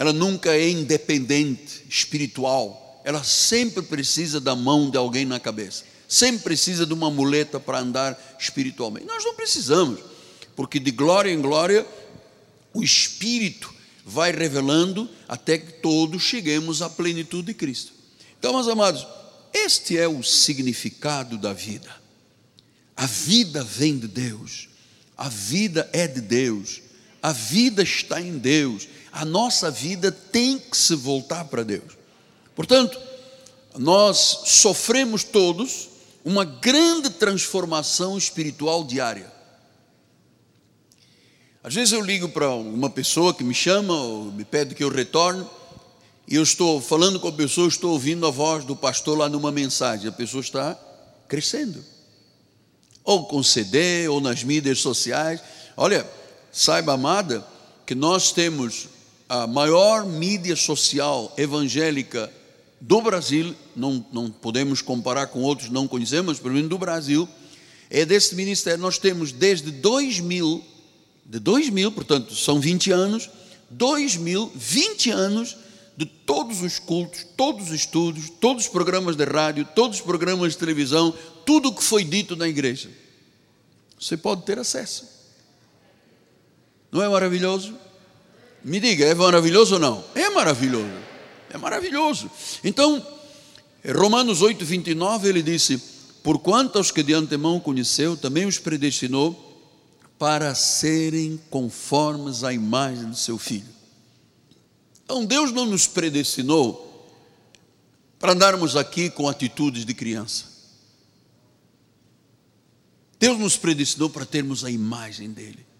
ela 0.00 0.14
nunca 0.14 0.56
é 0.56 0.66
independente 0.70 1.84
espiritual, 1.86 3.02
ela 3.04 3.22
sempre 3.22 3.82
precisa 3.82 4.40
da 4.40 4.56
mão 4.56 4.88
de 4.88 4.96
alguém 4.96 5.26
na 5.26 5.38
cabeça, 5.38 5.84
sempre 6.08 6.42
precisa 6.42 6.86
de 6.86 6.94
uma 6.94 7.10
muleta 7.10 7.60
para 7.60 7.80
andar 7.80 8.18
espiritualmente. 8.40 9.06
Nós 9.06 9.22
não 9.22 9.34
precisamos, 9.34 10.00
porque 10.56 10.78
de 10.78 10.90
glória 10.90 11.30
em 11.30 11.38
glória 11.42 11.86
o 12.72 12.82
Espírito 12.82 13.70
vai 14.10 14.32
revelando 14.32 15.08
até 15.28 15.56
que 15.58 15.72
todos 15.74 16.22
cheguemos 16.22 16.82
à 16.82 16.90
plenitude 16.90 17.48
de 17.48 17.54
Cristo. 17.54 17.92
Então, 18.38 18.52
meus 18.52 18.68
amados, 18.68 19.06
este 19.52 19.96
é 19.96 20.08
o 20.08 20.22
significado 20.22 21.38
da 21.38 21.52
vida. 21.52 21.90
A 22.96 23.06
vida 23.06 23.64
vem 23.64 23.98
de 23.98 24.08
Deus, 24.08 24.68
a 25.16 25.28
vida 25.28 25.88
é 25.92 26.06
de 26.06 26.20
Deus, 26.20 26.82
a 27.22 27.32
vida 27.32 27.82
está 27.82 28.20
em 28.20 28.36
Deus 28.38 28.88
a 29.12 29.24
nossa 29.24 29.70
vida 29.70 30.12
tem 30.12 30.58
que 30.58 30.76
se 30.76 30.94
voltar 30.94 31.44
para 31.44 31.64
Deus. 31.64 31.98
Portanto, 32.54 32.98
nós 33.76 34.42
sofremos 34.46 35.24
todos 35.24 35.88
uma 36.24 36.44
grande 36.44 37.10
transformação 37.10 38.16
espiritual 38.16 38.84
diária. 38.84 39.32
Às 41.62 41.74
vezes 41.74 41.92
eu 41.92 42.00
ligo 42.00 42.26
para 42.30 42.48
uma 42.48 42.88
pessoa 42.88 43.34
que 43.34 43.44
me 43.44 43.52
chama 43.52 43.94
ou 43.94 44.32
me 44.32 44.46
pede 44.46 44.74
que 44.74 44.82
eu 44.82 44.88
retorne, 44.88 45.46
e 46.26 46.36
eu 46.36 46.42
estou 46.42 46.80
falando 46.80 47.20
com 47.20 47.28
a 47.28 47.32
pessoa, 47.32 47.68
estou 47.68 47.92
ouvindo 47.92 48.26
a 48.26 48.30
voz 48.30 48.64
do 48.64 48.74
pastor 48.74 49.18
lá 49.18 49.28
numa 49.28 49.52
mensagem, 49.52 50.08
a 50.08 50.12
pessoa 50.12 50.40
está 50.40 50.78
crescendo. 51.28 51.84
Ou 53.04 53.26
com 53.26 53.42
CD, 53.42 54.08
ou 54.08 54.22
nas 54.22 54.42
mídias 54.42 54.78
sociais. 54.78 55.42
Olha, 55.76 56.08
saiba, 56.50 56.94
amada, 56.94 57.46
que 57.84 57.94
nós 57.94 58.32
temos 58.32 58.88
a 59.28 59.46
maior 59.46 60.06
mídia 60.06 60.56
social 60.56 61.32
evangélica 61.36 62.32
do 62.80 63.02
Brasil, 63.02 63.54
não, 63.76 64.04
não 64.10 64.30
podemos 64.30 64.80
comparar 64.80 65.26
com 65.26 65.42
outros, 65.42 65.68
não 65.68 65.86
conhecemos, 65.86 66.38
pelo 66.38 66.54
menos 66.54 66.70
do 66.70 66.78
Brasil, 66.78 67.28
é 67.90 68.06
desse 68.06 68.34
ministério. 68.34 68.80
Nós 68.80 68.96
temos 68.96 69.30
desde 69.30 69.70
2000, 69.70 70.64
de 71.30 71.38
2000, 71.38 71.92
portanto 71.92 72.34
são 72.34 72.58
20 72.58 72.90
anos, 72.90 73.30
2000, 73.70 74.50
20 74.52 75.10
anos 75.12 75.56
de 75.96 76.04
todos 76.04 76.60
os 76.60 76.80
cultos, 76.80 77.24
todos 77.36 77.68
os 77.68 77.72
estudos, 77.72 78.28
todos 78.40 78.64
os 78.64 78.68
programas 78.68 79.14
de 79.14 79.24
rádio, 79.24 79.64
todos 79.76 79.98
os 79.98 80.02
programas 80.02 80.54
de 80.54 80.58
televisão, 80.58 81.14
tudo 81.46 81.68
o 81.68 81.74
que 81.74 81.84
foi 81.84 82.02
dito 82.02 82.34
na 82.34 82.48
igreja. 82.48 82.90
Você 83.98 84.16
pode 84.16 84.42
ter 84.42 84.58
acesso. 84.58 85.08
Não 86.90 87.00
é 87.00 87.08
maravilhoso? 87.08 87.78
Me 88.64 88.80
diga, 88.80 89.04
é 89.04 89.14
maravilhoso 89.14 89.74
ou 89.74 89.80
não? 89.80 90.04
É 90.16 90.28
maravilhoso. 90.30 90.90
É 91.48 91.56
maravilhoso. 91.56 92.28
Então, 92.64 93.06
Romanos 93.96 94.42
8, 94.42 94.64
29, 94.64 95.28
ele 95.28 95.44
disse: 95.44 95.80
Por 96.24 96.40
quanto 96.40 96.78
aos 96.78 96.90
que 96.90 97.04
de 97.04 97.14
antemão 97.14 97.60
conheceu, 97.60 98.16
também 98.16 98.46
os 98.46 98.58
predestinou 98.58 99.49
para 100.20 100.54
serem 100.54 101.40
conformes 101.50 102.44
à 102.44 102.52
imagem 102.52 103.10
do 103.10 103.16
seu 103.16 103.38
filho. 103.38 103.74
Então, 105.02 105.24
Deus 105.24 105.50
não 105.50 105.66
nos 105.66 105.88
predestinou 105.88 106.86
para 108.20 108.32
andarmos 108.32 108.76
aqui 108.76 109.10
com 109.10 109.28
atitudes 109.28 109.84
de 109.84 109.94
criança. 109.94 110.44
Deus 113.18 113.36
nos 113.36 113.56
predestinou 113.56 114.08
para 114.08 114.24
termos 114.24 114.64
a 114.64 114.70
imagem 114.70 115.32
dele 115.32 115.70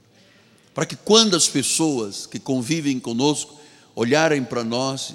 para 0.74 0.86
que 0.86 0.96
quando 0.96 1.36
as 1.36 1.48
pessoas 1.48 2.26
que 2.26 2.38
convivem 2.38 2.98
conosco 2.98 3.58
olharem 3.94 4.42
para 4.42 4.64
nós, 4.64 5.14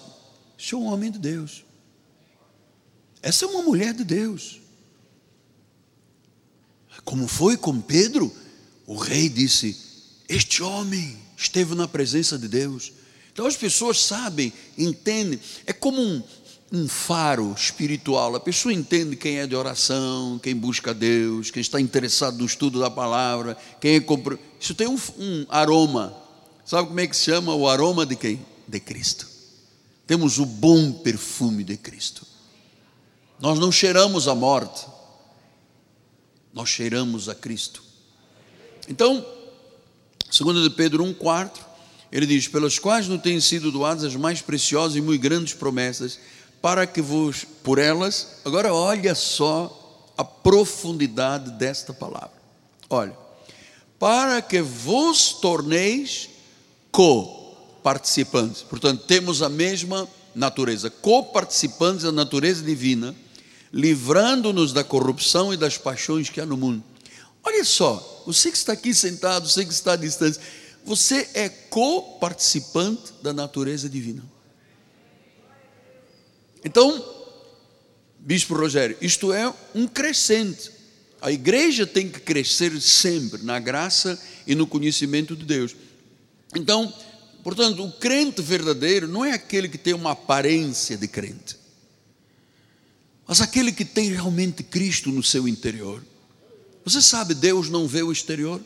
este 0.57 0.75
é 0.75 0.77
um 0.77 0.85
homem 0.85 1.09
de 1.09 1.17
Deus. 1.17 1.63
Essa 3.21 3.45
é 3.45 3.47
uma 3.47 3.63
mulher 3.63 3.93
de 3.93 4.03
Deus. 4.03 4.61
Como 7.03 7.27
foi 7.27 7.57
com 7.57 7.79
Pedro, 7.79 8.31
o 8.87 8.95
rei 8.95 9.29
disse: 9.29 9.75
Este 10.27 10.61
homem 10.61 11.17
esteve 11.37 11.75
na 11.75 11.87
presença 11.87 12.37
de 12.37 12.47
Deus. 12.47 12.91
Então 13.31 13.45
as 13.45 13.57
pessoas 13.57 14.01
sabem, 14.01 14.53
entendem. 14.77 15.39
É 15.65 15.73
como 15.73 16.01
um, 16.01 16.23
um 16.71 16.87
faro 16.87 17.53
espiritual. 17.53 18.35
A 18.35 18.39
pessoa 18.39 18.73
entende 18.73 19.15
quem 19.15 19.39
é 19.39 19.47
de 19.47 19.55
oração, 19.55 20.39
quem 20.41 20.55
busca 20.55 20.93
Deus, 20.93 21.51
quem 21.51 21.61
está 21.61 21.79
interessado 21.81 22.37
no 22.37 22.45
estudo 22.45 22.79
da 22.79 22.89
palavra, 22.89 23.57
quem 23.79 23.95
é 23.95 23.99
compro... 23.99 24.39
Isso 24.59 24.73
tem 24.73 24.87
um, 24.87 24.97
um, 25.17 25.45
aroma. 25.49 26.15
Sabe 26.65 26.87
como 26.87 26.99
é 26.99 27.07
que 27.07 27.15
se 27.15 27.25
chama 27.25 27.53
o 27.53 27.67
aroma 27.67 28.05
de 28.05 28.15
quem? 28.15 28.43
De 28.67 28.79
Cristo. 28.79 29.27
Temos 30.07 30.39
o 30.39 30.45
bom 30.45 30.91
perfume 30.91 31.63
de 31.63 31.77
Cristo. 31.77 32.25
Nós 33.39 33.59
não 33.59 33.71
cheiramos 33.71 34.27
a 34.27 34.35
morte, 34.35 34.85
nós 36.53 36.69
cheiramos 36.69 37.27
a 37.27 37.35
Cristo. 37.35 37.83
Então, 38.87 39.25
segundo 40.29 40.61
de 40.61 40.69
Pedro 40.75 41.03
1,4, 41.03 41.51
ele 42.11 42.25
diz: 42.25 42.47
pelas 42.47 42.79
quais 42.79 43.07
não 43.07 43.17
têm 43.17 43.39
sido 43.39 43.71
doadas 43.71 44.03
as 44.03 44.15
mais 44.15 44.41
preciosas 44.41 44.95
e 44.95 45.01
muito 45.01 45.21
grandes 45.21 45.53
promessas, 45.53 46.19
para 46.61 46.87
que 46.87 47.01
vos, 47.01 47.45
por 47.63 47.77
elas, 47.77 48.39
agora 48.45 48.73
olha 48.73 49.13
só 49.13 50.13
a 50.17 50.23
profundidade 50.23 51.51
desta 51.51 51.93
palavra. 51.93 52.31
Olha, 52.89 53.15
para 53.99 54.41
que 54.41 54.61
vos 54.61 55.33
torneis 55.33 56.29
co-participantes. 56.91 58.61
Portanto, 58.61 59.03
temos 59.05 59.41
a 59.41 59.49
mesma 59.49 60.07
natureza, 60.33 60.89
co-participantes 60.89 62.03
da 62.03 62.11
natureza 62.11 62.63
divina, 62.63 63.15
livrando-nos 63.73 64.71
da 64.71 64.83
corrupção 64.83 65.53
e 65.53 65.57
das 65.57 65.77
paixões 65.77 66.29
que 66.29 66.39
há 66.39 66.45
no 66.45 66.55
mundo. 66.55 66.83
Olha 67.43 67.63
só, 67.65 68.14
você 68.25 68.51
que 68.51 68.57
está 68.57 68.73
aqui 68.73 68.93
sentado, 68.93 69.47
você 69.47 69.63
que 69.65 69.73
está 69.73 69.93
à 69.93 69.95
distância, 69.95 70.41
você 70.83 71.29
é 71.33 71.49
co-participante 71.49 73.13
da 73.21 73.33
natureza 73.33 73.89
divina. 73.89 74.23
Então, 76.63 77.03
Bispo 78.19 78.55
Rogério, 78.55 78.97
isto 78.99 79.31
é 79.31 79.53
um 79.73 79.87
crescente. 79.87 80.71
A 81.21 81.31
igreja 81.31 81.85
tem 81.85 82.09
que 82.09 82.19
crescer 82.19 82.79
sempre 82.81 83.43
na 83.43 83.59
graça 83.59 84.19
e 84.47 84.55
no 84.55 84.65
conhecimento 84.65 85.35
de 85.35 85.45
Deus. 85.45 85.75
Então, 86.55 86.91
portanto, 87.43 87.83
o 87.83 87.91
crente 87.91 88.41
verdadeiro 88.41 89.07
não 89.07 89.23
é 89.23 89.33
aquele 89.33 89.69
que 89.69 89.77
tem 89.77 89.93
uma 89.93 90.11
aparência 90.11 90.97
de 90.97 91.07
crente, 91.07 91.57
mas 93.27 93.41
aquele 93.41 93.71
que 93.71 93.85
tem 93.85 94.11
realmente 94.11 94.63
Cristo 94.63 95.11
no 95.11 95.23
seu 95.23 95.47
interior. 95.47 96.03
Você 96.85 97.01
sabe, 97.01 97.33
Deus 97.33 97.67
não 97.67 97.87
vê 97.87 98.03
o 98.03 98.11
exterior. 98.11 98.61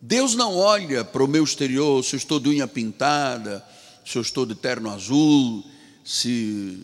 Deus 0.00 0.34
não 0.34 0.56
olha 0.56 1.04
para 1.04 1.22
o 1.22 1.28
meu 1.28 1.44
exterior, 1.44 2.02
se 2.02 2.14
eu 2.14 2.18
estou 2.18 2.40
de 2.40 2.48
unha 2.48 2.66
pintada, 2.66 3.64
se 4.04 4.16
eu 4.16 4.22
estou 4.22 4.46
de 4.46 4.54
terno 4.54 4.90
azul, 4.90 5.62
se 6.02 6.78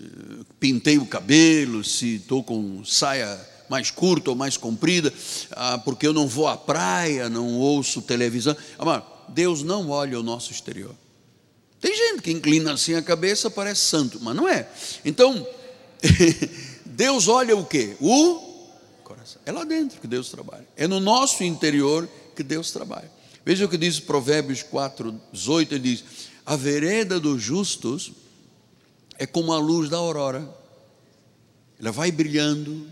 pintei 0.59 0.99
o 0.99 1.07
cabelo, 1.07 1.83
se 1.83 2.17
estou 2.17 2.45
com 2.45 2.85
saia 2.85 3.49
mais 3.69 3.91
curta 3.91 4.31
ou 4.31 4.37
mais 4.37 4.57
comprida, 4.57 5.13
ah, 5.53 5.79
porque 5.79 6.07
eu 6.07 6.13
não 6.13 6.27
vou 6.27 6.47
à 6.47 6.57
praia, 6.57 7.31
não 7.31 7.55
ouço 7.55 8.03
televisão. 8.03 8.55
Amar, 8.79 9.27
Deus 9.29 9.63
não 9.63 9.89
olha 9.89 10.19
o 10.19 10.23
nosso 10.23 10.53
exterior. 10.53 10.95
Tem 11.81 11.97
gente 11.97 12.23
que 12.23 12.31
inclina 12.31 12.75
assim 12.75 12.95
a 12.95 13.03
cabeça, 13.03 13.51
parece 13.51 13.83
santo, 13.83 14.19
mas 14.21 14.37
não 14.37 14.47
é. 14.47 14.69
Então, 15.05 15.47
Deus 16.85 17.29
olha 17.29 17.57
o 17.57 17.65
que? 17.65 17.97
O 18.01 18.50
coração. 19.11 19.43
É 19.45 19.51
lá 19.51 19.65
dentro 19.65 20.01
que 20.01 20.07
Deus 20.07 20.31
trabalha. 20.31 20.67
É 20.77 20.87
no 20.87 21.01
nosso 21.01 21.43
interior 21.43 22.09
que 22.37 22.45
Deus 22.45 22.71
trabalha. 22.71 23.11
Veja 23.45 23.65
o 23.65 23.69
que 23.69 23.77
diz 23.77 23.99
Provérbios 23.99 24.63
4, 24.63 25.21
18, 25.33 25.75
ele 25.75 25.97
diz: 25.97 26.05
A 26.47 26.55
vereda 26.55 27.19
dos 27.19 27.43
justos 27.43 28.13
é 29.19 29.27
como 29.27 29.53
a 29.53 29.59
luz 29.59 29.91
da 29.91 29.97
aurora. 29.97 30.49
Ela 31.81 31.91
vai 31.91 32.13
brilhando 32.13 32.87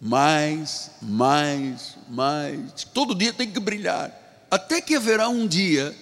mais, 0.00 0.90
mais, 1.00 1.96
mais. 2.08 2.84
Todo 2.92 3.14
dia 3.14 3.32
tem 3.32 3.50
que 3.50 3.60
brilhar. 3.60 4.16
Até 4.50 4.80
que 4.80 4.96
haverá 4.96 5.28
um 5.28 5.46
dia 5.46 5.94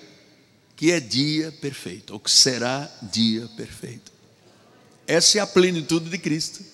que 0.76 0.92
é 0.92 1.00
dia 1.00 1.52
perfeito, 1.60 2.14
ou 2.14 2.20
que 2.20 2.30
será 2.30 2.90
dia 3.02 3.46
perfeito. 3.56 4.12
Essa 5.06 5.38
é 5.38 5.40
a 5.40 5.46
plenitude 5.46 6.08
de 6.08 6.16
Cristo. 6.16 6.64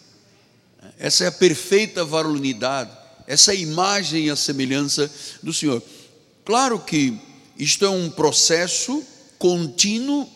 Essa 0.98 1.24
é 1.24 1.26
a 1.28 1.32
perfeita 1.32 2.04
varonilidade. 2.04 2.90
Essa 3.26 3.52
é 3.52 3.56
a 3.56 3.60
imagem 3.60 4.26
e 4.26 4.30
a 4.30 4.36
semelhança 4.36 5.10
do 5.42 5.52
Senhor. 5.52 5.82
Claro 6.44 6.78
que 6.78 7.18
isto 7.58 7.84
é 7.84 7.88
um 7.88 8.10
processo 8.10 9.02
contínuo 9.38 10.28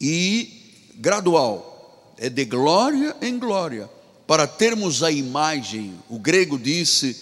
e 0.00 0.92
gradual 0.96 1.74
é 2.16 2.28
de 2.28 2.44
glória 2.44 3.16
em 3.20 3.38
glória. 3.38 3.88
Para 4.26 4.46
termos 4.46 5.02
a 5.02 5.10
imagem, 5.10 5.94
o 6.08 6.18
grego 6.18 6.58
disse 6.58 7.16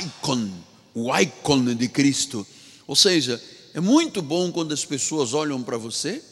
icon, 0.00 0.50
o 0.94 1.14
icon 1.14 1.74
de 1.74 1.88
Cristo. 1.88 2.46
Ou 2.86 2.96
seja, 2.96 3.42
é 3.74 3.80
muito 3.80 4.22
bom 4.22 4.50
quando 4.50 4.72
as 4.72 4.84
pessoas 4.84 5.34
olham 5.34 5.62
para 5.62 5.76
você 5.76 6.22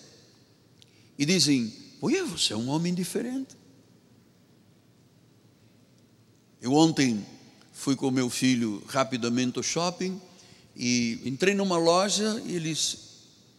e 1.19 1.27
dizem: 1.27 1.73
Olha, 2.01 2.25
você 2.25 2.53
é 2.53 2.57
um 2.57 2.69
homem 2.69 2.95
diferente. 2.95 3.55
Eu 6.65 6.73
ontem 6.73 7.23
fui 7.75 7.95
com 7.95 8.11
meu 8.11 8.31
filho 8.31 8.83
rapidamente 8.89 9.59
ao 9.59 9.63
shopping 9.63 10.19
e 10.75 11.21
entrei 11.23 11.53
numa 11.53 11.77
loja 11.77 12.43
e 12.47 12.57
ele 12.57 12.71
disse: 12.71 12.97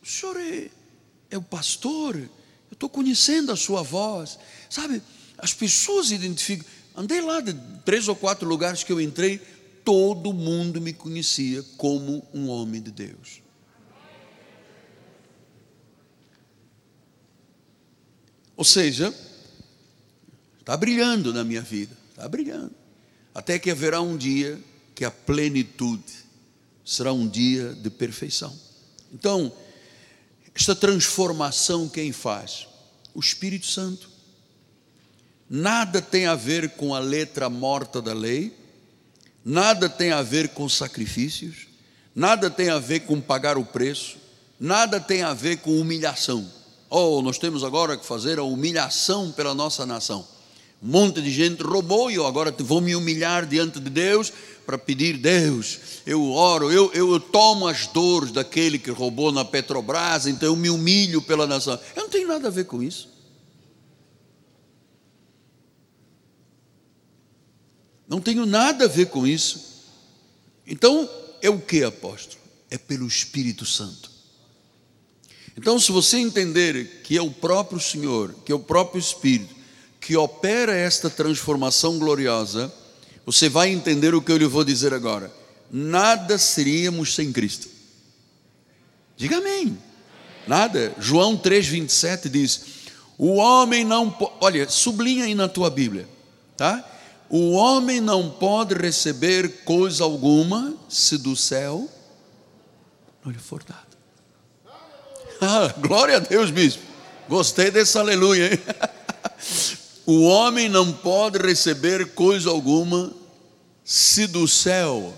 O 0.02 0.08
senhor 0.08 0.36
é, 0.38 0.72
é 1.30 1.38
o 1.38 1.42
pastor? 1.44 2.16
Eu 2.16 2.30
estou 2.72 2.90
conhecendo 2.90 3.52
a 3.52 3.56
sua 3.56 3.84
voz. 3.84 4.40
Sabe, 4.72 5.04
as 5.38 5.54
pessoas 5.54 6.10
identificam. 6.10 6.66
Andei 6.96 7.22
lá 7.22 7.42
de 7.42 7.54
três 7.86 8.08
ou 8.08 8.16
quatro 8.16 8.50
lugares 8.50 8.84
que 8.84 8.92
eu 8.92 9.00
entrei, 9.00 9.38
todo 9.84 10.34
mundo 10.34 10.82
me 10.82 10.92
conhecia 10.92 11.62
como 11.78 12.28
um 12.34 12.50
homem 12.50 12.82
de 12.82 12.90
Deus. 12.90 13.44
Ou 18.58 18.66
seja, 18.66 19.14
está 20.60 20.76
brilhando 20.76 21.32
na 21.32 21.44
minha 21.44 21.62
vida, 21.62 21.96
está 22.10 22.28
brilhando. 22.28 22.85
Até 23.36 23.60
que 23.60 23.70
haverá 23.70 24.00
um 24.00 24.16
dia 24.16 24.58
que 24.96 25.04
a 25.04 25.12
plenitude 25.12 26.26
será 26.86 27.12
um 27.12 27.28
dia 27.28 27.74
de 27.74 27.90
perfeição. 27.90 28.58
Então, 29.14 29.52
esta 30.56 30.74
transformação 30.74 31.90
quem 31.90 32.14
faz? 32.14 32.66
O 33.14 33.20
Espírito 33.20 33.66
Santo. 33.68 34.10
Nada 35.50 36.02
tem 36.02 36.28
a 36.28 36.36
ver 36.36 36.72
com 36.72 36.96
a 36.96 37.00
letra 37.00 37.50
morta 37.50 38.02
da 38.02 38.14
lei, 38.14 38.56
nada 39.44 39.90
tem 39.90 40.12
a 40.12 40.22
ver 40.22 40.50
com 40.50 40.68
sacrifícios, 40.70 41.68
nada 42.16 42.50
tem 42.50 42.70
a 42.70 42.80
ver 42.80 43.02
com 43.02 43.20
pagar 43.20 43.58
o 43.58 43.66
preço, 43.66 44.18
nada 44.58 45.00
tem 45.00 45.24
a 45.24 45.34
ver 45.34 45.58
com 45.58 45.78
humilhação. 45.78 46.50
Oh, 46.90 47.22
nós 47.22 47.38
temos 47.38 47.64
agora 47.66 47.98
que 47.98 48.06
fazer 48.06 48.40
a 48.40 48.44
humilhação 48.44 49.32
pela 49.32 49.54
nossa 49.54 49.86
nação. 49.86 50.26
Um 50.82 50.88
monte 50.88 51.22
de 51.22 51.32
gente 51.32 51.64
roubou 51.64 52.12
e 52.12 52.16
eu 52.16 52.26
agora 52.28 52.54
vou 52.60 52.82
me 52.82 52.96
humilhar 52.96 53.46
diante 53.46 53.80
de 53.80 53.90
Deus 53.90 54.32
para 54.66 54.78
pedir, 54.78 55.18
Deus, 55.18 55.80
eu 56.06 56.32
oro, 56.32 56.72
eu, 56.72 56.92
eu 56.94 57.20
tomo 57.20 57.68
as 57.68 57.88
dores 57.88 58.32
daquele 58.32 58.80
que 58.80 58.90
roubou 58.90 59.32
na 59.32 59.46
Petrobras, 59.46 60.26
então 60.26 60.50
eu 60.50 60.56
me 60.56 60.70
humilho 60.70 61.22
pela 61.22 61.46
nação. 61.46 61.80
Eu 61.96 62.04
não 62.04 62.10
tenho 62.10 62.28
nada 62.28 62.48
a 62.48 62.52
ver 62.52 62.66
com 62.66 62.82
isso. 62.82 63.10
Não 68.08 68.20
tenho 68.20 68.46
nada 68.46 68.86
a 68.86 68.88
ver 68.88 69.08
com 69.08 69.26
isso. 69.26 69.84
Então, 70.66 71.10
é 71.42 71.50
o 71.50 71.60
que, 71.60 71.84
apóstolo? 71.84 72.42
É 72.70 72.78
pelo 72.78 73.08
Espírito 73.08 73.66
Santo. 73.66 74.12
Então, 75.58 75.80
se 75.80 75.92
você 75.92 76.18
entender 76.18 77.02
que 77.04 77.18
é 77.18 77.22
o 77.22 77.32
próprio 77.32 77.80
Senhor, 77.80 78.34
que 78.46 78.52
é 78.52 78.56
o 78.56 78.60
próprio 78.60 79.00
Espírito, 79.00 79.55
que 80.06 80.16
opera 80.16 80.76
esta 80.76 81.10
transformação 81.10 81.98
gloriosa, 81.98 82.72
você 83.26 83.50
vai 83.50 83.70
entender 83.70 84.14
o 84.14 84.22
que 84.22 84.32
eu 84.32 84.38
lhe 84.38 84.46
vou 84.46 84.64
dizer 84.64 84.94
agora. 84.94 85.32
Nada 85.72 86.38
seríamos 86.38 87.16
sem 87.16 87.32
Cristo. 87.32 87.68
Diga 89.18 89.38
amém. 89.38 89.78
Nada. 90.48 90.94
João 91.00 91.36
3,27 91.36 92.30
diz: 92.30 92.62
O 93.18 93.38
homem 93.38 93.84
não. 93.84 94.16
Olha, 94.40 94.70
sublinha 94.70 95.26
aí 95.26 95.34
na 95.34 95.48
tua 95.48 95.72
Bíblia, 95.72 96.08
tá? 96.56 96.88
O 97.28 97.54
homem 97.54 98.00
não 98.00 98.30
pode 98.30 98.76
receber 98.76 99.64
coisa 99.64 100.04
alguma 100.04 100.76
se 100.88 101.18
do 101.18 101.36
céu 101.36 101.90
não 103.26 103.32
lhe 103.32 103.40
for 103.40 103.64
dado. 103.64 103.84
Ah, 105.42 105.68
glória 105.80 106.16
a 106.16 106.20
Deus, 106.20 106.50
bispo. 106.50 106.82
Gostei 107.28 107.70
desse 107.70 107.98
aleluia, 107.98 108.54
hein? 108.54 108.60
O 110.06 110.24
homem 110.24 110.70
não 110.70 110.92
pode 110.92 111.40
receber 111.40 112.14
coisa 112.14 112.50
alguma 112.50 113.12
se 113.84 114.28
do 114.28 114.48
céu, 114.48 115.14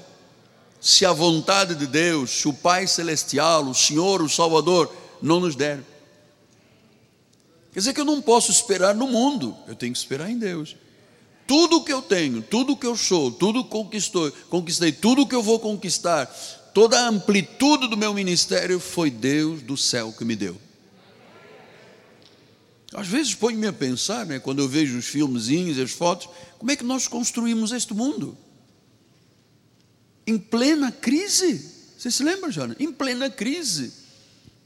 se 0.80 1.06
a 1.06 1.12
vontade 1.12 1.76
de 1.76 1.88
Deus, 1.88 2.32
se 2.32 2.48
o 2.48 2.54
Pai 2.54 2.88
Celestial, 2.88 3.66
o 3.66 3.74
Senhor, 3.74 4.22
o 4.22 4.30
Salvador, 4.30 4.94
não 5.22 5.40
nos 5.40 5.56
der. 5.56 5.82
Quer 7.74 7.80
dizer 7.80 7.94
que 7.94 8.02
eu 8.02 8.06
não 8.06 8.22
posso 8.22 8.52
esperar 8.52 8.96
no 8.96 9.08
mundo, 9.08 9.56
eu 9.68 9.76
tenho 9.76 9.92
que 9.92 10.00
esperar 10.00 10.30
em 10.30 10.38
Deus. 10.38 10.76
Tudo 11.46 11.84
que 11.84 11.94
eu 11.94 12.02
tenho, 12.02 12.42
tudo 12.42 12.76
que 12.76 12.86
eu 12.86 12.96
sou, 12.96 13.32
tudo 13.32 13.64
conquistou, 13.64 14.32
conquistei, 14.50 14.92
tudo 14.92 15.28
que 15.28 15.36
eu 15.36 15.44
vou 15.44 15.60
conquistar, 15.60 16.26
toda 16.74 17.00
a 17.00 17.08
amplitude 17.08 17.88
do 17.88 17.96
meu 17.96 18.14
ministério 18.14 18.80
foi 18.80 19.10
Deus 19.10 19.62
do 19.62 19.78
céu 19.78 20.12
que 20.12 20.26
me 20.26 20.36
deu. 20.36 20.67
Às 22.94 23.08
vezes 23.08 23.36
põe-me 23.36 23.68
a 23.68 23.74
pensar, 23.74 24.26
né, 24.26 24.40
quando 24.40 24.60
eu 24.60 24.68
vejo 24.68 24.98
os 24.98 25.06
filmezinhos, 25.06 25.78
as 25.78 25.92
fotos, 25.92 26.30
como 26.58 26.72
é 26.72 26.76
que 26.76 26.84
nós 26.84 27.08
construímos 27.08 27.72
este 27.72 27.94
mundo? 27.94 28.38
Em 30.26 30.38
plena 30.38 30.92
crise. 30.92 31.74
Você 31.98 32.10
se 32.10 32.24
lembra, 32.24 32.52
Jana? 32.52 32.76
Em 32.80 32.92
plena 32.92 33.30
crise. 33.30 33.94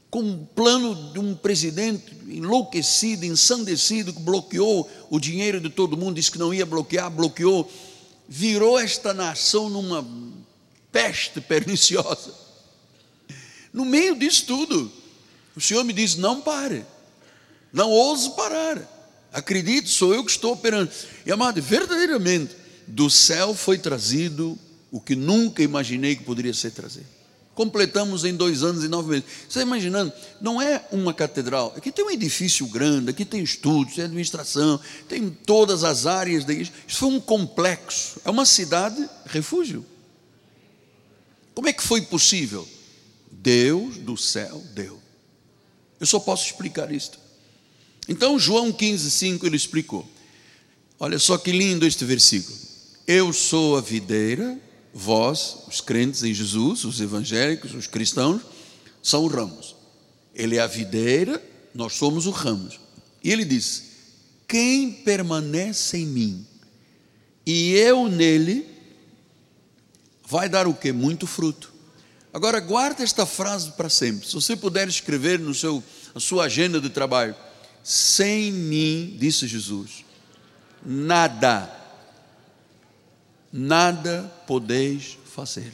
Com 0.10 0.22
um 0.22 0.46
plano 0.46 1.14
de 1.14 1.20
um 1.20 1.34
presidente 1.34 2.14
enlouquecido, 2.28 3.26
ensandecido, 3.26 4.14
que 4.14 4.20
bloqueou 4.20 4.90
o 5.10 5.20
dinheiro 5.20 5.60
de 5.60 5.70
todo 5.70 5.98
mundo, 5.98 6.16
disse 6.16 6.32
que 6.32 6.40
não 6.40 6.54
ia 6.54 6.66
bloquear, 6.66 7.10
bloqueou. 7.10 7.72
Virou 8.28 8.78
esta 8.80 9.14
nação 9.14 9.70
numa 9.70 10.06
peste 10.92 11.40
perniciosa. 11.42 12.34
No 13.74 13.86
meio 13.86 14.16
disso 14.18 14.46
tudo, 14.46 14.92
o 15.56 15.62
Senhor 15.62 15.84
me 15.84 15.94
diz: 15.94 16.16
não 16.16 16.42
pare. 16.42 16.86
Não 17.72 17.90
ouse 17.90 18.32
parar. 18.36 18.82
Acredite, 19.32 19.90
sou 19.90 20.14
eu 20.14 20.24
que 20.26 20.32
estou 20.32 20.54
operando. 20.54 20.92
E 21.26 21.32
amado, 21.32 21.62
verdadeiramente, 21.62 22.56
do 22.86 23.10
céu 23.10 23.54
foi 23.54 23.78
trazido 23.78 24.58
o 24.92 25.00
que 25.00 25.16
nunca 25.16 25.64
imaginei 25.64 26.16
que 26.16 26.24
poderia 26.24 26.54
ser 26.54 26.72
trazido. 26.72 27.08
Completamos 27.54 28.26
em 28.26 28.34
dois 28.34 28.64
anos 28.64 28.84
e 28.84 28.88
nove 28.88 29.10
meses. 29.10 29.26
Você 29.26 29.48
está 29.48 29.62
imaginando? 29.62 30.12
Não 30.40 30.62
é 30.62 30.86
uma 30.92 31.14
catedral. 31.14 31.74
Aqui 31.76 31.92
tem 31.92 32.04
um 32.04 32.12
edifício 32.12 32.66
grande, 32.66 33.10
aqui 33.10 33.24
tem 33.24 33.42
estudos, 33.42 33.96
tem 33.96 34.06
administração, 34.06 34.80
tem 35.08 35.30
todas 35.30 35.84
as 35.84 36.06
áreas 36.06 36.44
da 36.44 36.54
igreja. 36.54 36.72
Isso 36.88 37.00
foi 37.00 37.10
um 37.10 37.20
complexo. 37.20 38.20
É 38.26 38.30
uma 38.30 38.46
cidade 38.46 39.08
refúgio. 39.26 39.86
Como 41.54 41.68
é 41.68 41.74
que 41.74 41.84
foi 41.84 42.02
possível? 42.02 42.68
Deus 43.30 43.98
do 43.98 44.18
céu 44.18 44.64
deu. 44.74 45.00
Eu 46.00 46.08
só 46.08 46.20
posso 46.20 46.46
explicar 46.46 46.92
isto. 46.92 47.20
Então, 48.08 48.38
João 48.38 48.72
15, 48.72 49.10
5, 49.12 49.46
ele 49.46 49.56
explicou. 49.56 50.08
Olha 51.00 51.20
só 51.20 51.38
que 51.38 51.52
lindo 51.52 51.86
este 51.86 52.04
versículo. 52.06 52.58
Eu 53.08 53.34
sou 53.34 53.78
a 53.78 53.82
videira 53.82 54.60
vós, 54.94 55.58
os 55.68 55.82
crentes 55.82 56.24
em 56.24 56.34
Jesus, 56.34 56.84
os 56.84 57.00
evangélicos, 57.00 57.74
os 57.74 57.88
cristãos, 57.88 58.42
são 59.02 59.26
os 59.26 59.34
ramos. 59.34 59.76
Ele 60.34 60.58
é 60.58 60.62
a 60.62 60.68
videira, 60.68 61.42
nós 61.74 61.94
somos 61.94 62.28
os 62.28 62.36
ramos. 62.36 62.80
E 63.24 63.32
ele 63.32 63.46
diz: 63.46 63.84
Quem 64.48 64.92
permanece 64.92 65.98
em 65.98 66.06
mim 66.06 66.46
e 67.46 67.74
eu 67.74 68.08
nele, 68.08 68.68
vai 70.26 70.48
dar 70.48 70.68
o 70.68 70.74
que? 70.74 70.92
Muito 70.92 71.26
fruto. 71.26 71.72
Agora 72.34 72.60
guarda 72.60 73.04
esta 73.04 73.26
frase 73.26 73.72
para 73.72 73.90
sempre. 73.90 74.28
Se 74.28 74.34
você 74.34 74.56
puder 74.56 74.88
escrever 74.88 75.40
no 75.40 75.54
seu, 75.54 75.84
na 76.14 76.22
sua 76.22 76.46
agenda 76.46 76.80
de 76.80 76.90
trabalho, 76.90 77.36
sem 77.84 78.52
mim, 78.52 79.16
disse 79.20 79.48
Jesus, 79.48 80.06
nada 80.86 81.82
nada 83.52 84.32
podeis 84.48 85.18
fazer. 85.26 85.74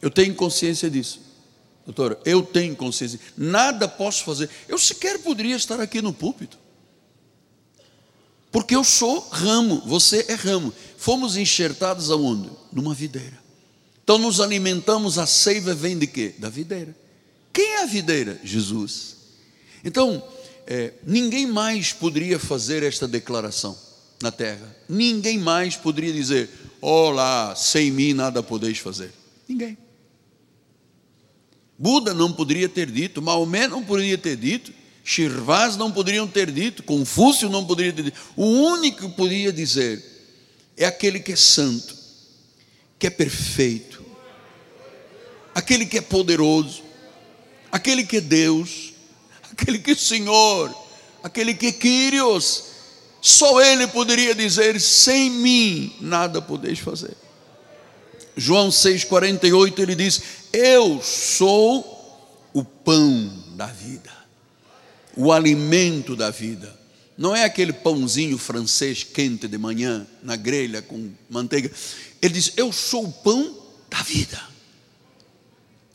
Eu 0.00 0.10
tenho 0.10 0.34
consciência 0.34 0.88
disso. 0.88 1.20
Doutora, 1.84 2.20
eu 2.24 2.42
tenho 2.42 2.76
consciência. 2.76 3.18
Nada 3.36 3.88
posso 3.88 4.24
fazer. 4.24 4.48
Eu 4.68 4.78
sequer 4.78 5.18
poderia 5.20 5.56
estar 5.56 5.80
aqui 5.80 6.00
no 6.00 6.12
púlpito. 6.12 6.58
Porque 8.52 8.76
eu 8.76 8.84
sou 8.84 9.20
ramo, 9.30 9.82
você 9.84 10.24
é 10.28 10.34
ramo. 10.34 10.72
Fomos 10.96 11.36
enxertados 11.36 12.10
aonde? 12.10 12.50
Numa 12.72 12.94
videira. 12.94 13.38
Então 14.04 14.18
nos 14.18 14.40
alimentamos, 14.40 15.18
a 15.18 15.26
seiva 15.26 15.74
vem 15.74 15.98
de 15.98 16.06
quê? 16.06 16.34
Da 16.38 16.48
videira. 16.48 16.96
Quem 17.52 17.74
é 17.74 17.82
a 17.82 17.86
videira? 17.86 18.40
Jesus. 18.44 19.16
Então, 19.84 20.22
é, 20.70 20.92
ninguém 21.02 21.46
mais 21.46 21.94
poderia 21.94 22.38
fazer 22.38 22.82
esta 22.82 23.08
declaração 23.08 23.74
na 24.20 24.30
terra. 24.30 24.76
Ninguém 24.86 25.38
mais 25.38 25.76
poderia 25.76 26.12
dizer: 26.12 26.50
Olá, 26.78 27.56
sem 27.56 27.90
mim 27.90 28.12
nada 28.12 28.42
podeis 28.42 28.76
fazer. 28.76 29.10
Ninguém. 29.48 29.78
Buda 31.78 32.12
não 32.12 32.30
poderia 32.30 32.68
ter 32.68 32.90
dito, 32.90 33.22
Maomé 33.22 33.66
não 33.66 33.82
poderia 33.82 34.18
ter 34.18 34.36
dito, 34.36 34.70
Shirvaz 35.02 35.74
não 35.74 35.90
poderiam 35.90 36.26
ter 36.26 36.50
dito, 36.50 36.82
Confúcio 36.82 37.48
não 37.48 37.64
poderia 37.64 37.92
ter 37.94 38.02
dito. 38.02 38.20
O 38.36 38.44
único 38.44 39.08
que 39.08 39.16
podia 39.16 39.50
dizer 39.50 40.04
é 40.76 40.84
aquele 40.84 41.18
que 41.18 41.32
é 41.32 41.36
santo, 41.36 41.96
que 42.98 43.06
é 43.06 43.10
perfeito, 43.10 44.04
aquele 45.54 45.86
que 45.86 45.96
é 45.96 46.02
poderoso, 46.02 46.82
aquele 47.72 48.04
que 48.04 48.18
é 48.18 48.20
Deus, 48.20 48.87
aquele 49.58 49.80
que 49.80 49.90
é 49.90 49.94
Senhor, 49.96 50.72
aquele 51.22 51.52
que 51.52 51.66
é 51.66 51.72
Kyrios, 51.72 52.64
só 53.20 53.60
ele 53.60 53.88
poderia 53.88 54.34
dizer: 54.34 54.80
sem 54.80 55.28
mim 55.28 55.96
nada 56.00 56.40
podeis 56.40 56.78
fazer. 56.78 57.16
João 58.36 58.68
6,48 58.68 59.78
ele 59.80 59.94
diz: 59.96 60.22
Eu 60.52 61.02
sou 61.02 61.96
o 62.52 62.62
pão 62.62 63.32
da 63.56 63.66
vida, 63.66 64.12
o 65.16 65.32
alimento 65.32 66.14
da 66.14 66.30
vida. 66.30 66.78
Não 67.16 67.34
é 67.34 67.42
aquele 67.42 67.72
pãozinho 67.72 68.38
francês 68.38 69.02
quente 69.02 69.48
de 69.48 69.58
manhã, 69.58 70.06
na 70.22 70.36
grelha 70.36 70.80
com 70.80 71.10
manteiga. 71.28 71.68
Ele 72.22 72.34
diz: 72.34 72.52
Eu 72.56 72.72
sou 72.72 73.06
o 73.06 73.12
pão 73.12 73.56
da 73.90 74.00
vida. 74.02 74.40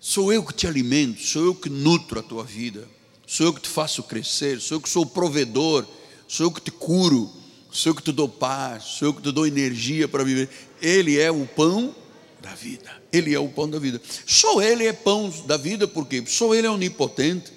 Sou 0.02 0.34
eu 0.34 0.44
que 0.44 0.54
te 0.54 0.68
alimento, 0.68 1.22
sou 1.22 1.46
eu 1.46 1.56
que 1.56 1.70
nutro 1.70 2.20
a 2.20 2.24
tua 2.24 2.44
vida, 2.44 2.86
sou 3.34 3.48
eu 3.48 3.54
que 3.54 3.62
te 3.62 3.70
faço 3.70 4.04
crescer, 4.04 4.60
sou 4.62 4.78
eu 4.78 4.82
que 4.82 4.90
sou 4.90 5.04
o 5.04 5.08
provedor 5.08 5.86
sou 6.34 6.48
eu 6.48 6.52
que 6.52 6.62
te 6.62 6.72
curo, 6.72 7.32
sou 7.72 7.92
eu 7.92 7.96
que 7.96 8.02
te 8.02 8.12
dou 8.12 8.28
paz, 8.28 8.84
sou 8.84 9.10
eu 9.10 9.14
que 9.14 9.22
te 9.22 9.32
dou 9.32 9.46
energia 9.46 10.08
para 10.08 10.24
viver. 10.24 10.50
Ele 10.82 11.20
é 11.20 11.32
o 11.32 11.46
pão 11.46 11.96
da 12.42 12.56
vida. 12.56 12.92
Ele 13.12 13.36
é 13.36 13.40
o 13.40 13.48
pão 13.48 13.70
da 13.70 13.78
vida. 13.78 14.02
Só 14.26 14.60
Ele 14.60 14.88
é 14.88 14.94
pão 14.94 15.32
da 15.46 15.58
vida, 15.58 15.88
porque 15.88 16.24
só 16.26 16.56
Ele 16.56 16.66
é 16.66 16.72
onipotente, 16.72 17.54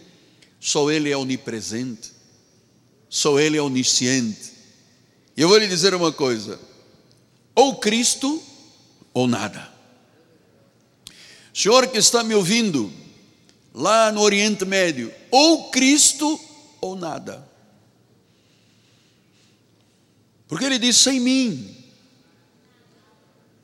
só 0.60 0.90
Ele 0.90 1.10
é 1.10 1.16
onipresente, 1.16 2.12
só 3.08 3.40
Ele 3.40 3.56
é 3.56 3.62
onisciente. 3.62 4.52
E 5.34 5.40
eu 5.40 5.48
vou 5.48 5.56
lhe 5.56 5.66
dizer 5.66 5.94
uma 5.94 6.12
coisa: 6.12 6.60
ou 7.54 7.76
Cristo 7.76 8.42
ou 9.14 9.26
nada. 9.26 9.74
Senhor 11.54 11.86
que 11.86 11.96
está 11.96 12.22
me 12.22 12.34
ouvindo, 12.34 12.92
lá 13.76 14.10
no 14.10 14.22
Oriente 14.22 14.64
Médio, 14.64 15.12
ou 15.30 15.70
Cristo 15.70 16.40
ou 16.80 16.96
nada. 16.96 17.46
Porque 20.48 20.64
ele 20.64 20.78
diz: 20.78 20.96
sem 20.96 21.20
mim, 21.20 21.76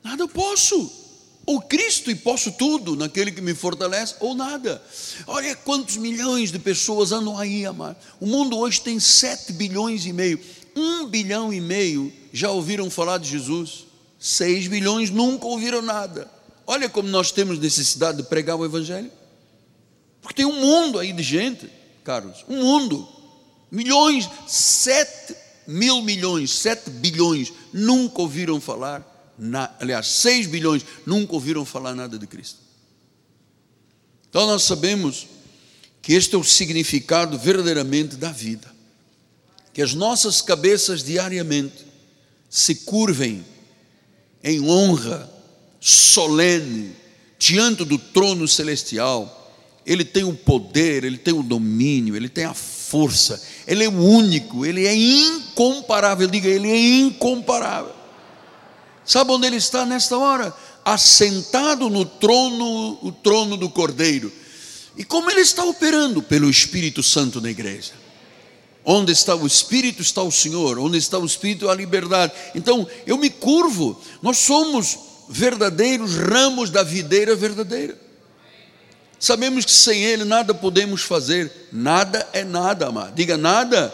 nada 0.03 0.21
eu 0.21 0.29
posso. 0.29 1.01
Ou 1.45 1.61
Cristo 1.61 2.09
e 2.09 2.15
posso 2.15 2.53
tudo 2.53 2.95
naquele 2.95 3.29
que 3.29 3.41
me 3.41 3.53
fortalece, 3.53 4.15
ou 4.21 4.33
nada. 4.33 4.81
Olha 5.27 5.53
quantos 5.57 5.97
milhões 5.97 6.53
de 6.53 6.59
pessoas 6.59 7.11
andam 7.11 7.37
aí, 7.37 7.65
amado. 7.65 7.97
O 8.17 8.25
mundo 8.25 8.57
hoje 8.57 8.79
tem 8.79 8.97
7 8.97 9.51
bilhões 9.51 10.05
e 10.05 10.13
meio. 10.13 10.39
Um 10.73 11.05
bilhão 11.05 11.51
e 11.51 11.59
meio 11.59 12.13
já 12.31 12.49
ouviram 12.49 12.89
falar 12.89 13.17
de 13.17 13.27
Jesus. 13.27 13.85
6 14.17 14.67
bilhões 14.67 15.09
nunca 15.09 15.45
ouviram 15.45 15.81
nada. 15.81 16.31
Olha 16.65 16.87
como 16.87 17.09
nós 17.09 17.29
temos 17.29 17.59
necessidade 17.59 18.19
de 18.19 18.23
pregar 18.23 18.55
o 18.55 18.63
Evangelho. 18.63 19.11
Porque 20.23 20.37
tem 20.41 20.45
um 20.45 20.59
mundo 20.59 20.97
aí 20.97 21.13
de 21.13 21.21
gente, 21.21 21.69
Carlos, 22.03 22.43
um 22.49 22.63
mundo. 22.63 23.07
Milhões, 23.69 24.27
7 24.47 25.43
mil 25.67 26.01
milhões, 26.01 26.51
sete 26.51 26.89
bilhões 26.89 27.51
nunca 27.71 28.21
ouviram 28.21 28.59
falar, 28.59 29.33
na, 29.37 29.73
aliás, 29.79 30.07
seis 30.07 30.45
bilhões 30.45 30.85
nunca 31.05 31.33
ouviram 31.33 31.65
falar 31.65 31.95
nada 31.95 32.17
de 32.17 32.27
Cristo. 32.27 32.59
Então 34.29 34.47
nós 34.47 34.63
sabemos 34.63 35.27
que 36.01 36.13
este 36.13 36.35
é 36.35 36.37
o 36.37 36.43
significado 36.43 37.37
verdadeiramente 37.37 38.15
da 38.15 38.31
vida. 38.31 38.71
Que 39.73 39.81
as 39.81 39.93
nossas 39.93 40.41
cabeças 40.41 41.03
diariamente 41.03 41.85
se 42.49 42.75
curvem 42.75 43.43
em 44.43 44.61
honra 44.61 45.31
solene 45.79 46.95
diante 47.39 47.83
do 47.83 47.97
trono 47.97 48.47
celestial. 48.47 49.42
Ele 49.85 50.05
tem 50.05 50.23
o 50.23 50.33
poder, 50.33 51.03
ele 51.03 51.17
tem 51.17 51.33
o 51.33 51.43
domínio, 51.43 52.15
ele 52.15 52.29
tem 52.29 52.45
a 52.45 52.53
força, 52.93 53.41
Ele 53.65 53.83
é 53.83 53.89
único, 53.89 54.63
Ele 54.63 54.85
é 54.85 54.95
incomparável. 54.95 56.27
Diga, 56.27 56.47
Ele 56.47 56.69
é 56.69 56.77
incomparável. 56.77 57.91
Sabe 59.03 59.31
onde 59.31 59.47
Ele 59.47 59.55
está 59.55 59.83
nesta 59.83 60.15
hora? 60.15 60.53
Assentado 60.85 61.89
no 61.89 62.05
trono, 62.05 62.99
o 63.01 63.11
trono 63.11 63.57
do 63.57 63.67
Cordeiro. 63.67 64.31
E 64.95 65.03
como 65.03 65.31
Ele 65.31 65.41
está 65.41 65.63
operando? 65.65 66.21
Pelo 66.21 66.47
Espírito 66.47 67.01
Santo 67.01 67.41
na 67.41 67.49
igreja. 67.49 67.93
Onde 68.85 69.11
está 69.11 69.33
o 69.35 69.47
Espírito, 69.47 70.03
está 70.03 70.21
o 70.21 70.31
Senhor. 70.31 70.77
Onde 70.77 70.99
está 70.99 71.17
o 71.17 71.25
Espírito, 71.25 71.69
a 71.69 71.73
liberdade. 71.73 72.31
Então, 72.53 72.87
eu 73.07 73.17
me 73.17 73.31
curvo. 73.31 73.99
Nós 74.21 74.37
somos 74.37 74.99
verdadeiros 75.27 76.15
ramos 76.15 76.69
da 76.69 76.83
videira 76.83 77.35
verdadeira. 77.35 78.02
Sabemos 79.23 79.63
que 79.63 79.71
sem 79.71 80.03
Ele 80.03 80.25
nada 80.25 80.53
podemos 80.53 81.01
fazer, 81.01 81.69
nada 81.71 82.27
é 82.33 82.43
nada, 82.43 82.87
amado. 82.87 83.15
Diga 83.15 83.37
nada. 83.37 83.93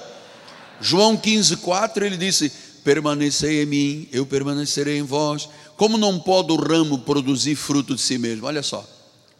João 0.82 1.15
15, 1.15 1.58
4, 1.58 2.04
ele 2.04 2.18
disse: 2.18 2.52
Permanecei 2.84 3.62
em 3.62 3.65
mim, 3.68 4.10
eu 4.12 4.26
permanecerei 4.26 4.98
em 4.98 5.04
vós. 5.04 5.48
Como 5.78 6.00
não 6.00 6.20
pode 6.20 6.52
o 6.52 6.56
ramo 6.56 6.98
produzir 6.98 7.56
fruto 7.56 7.94
de 7.94 8.02
si 8.02 8.18
mesmo? 8.18 8.48
Olha 8.48 8.63
só, 8.63 8.84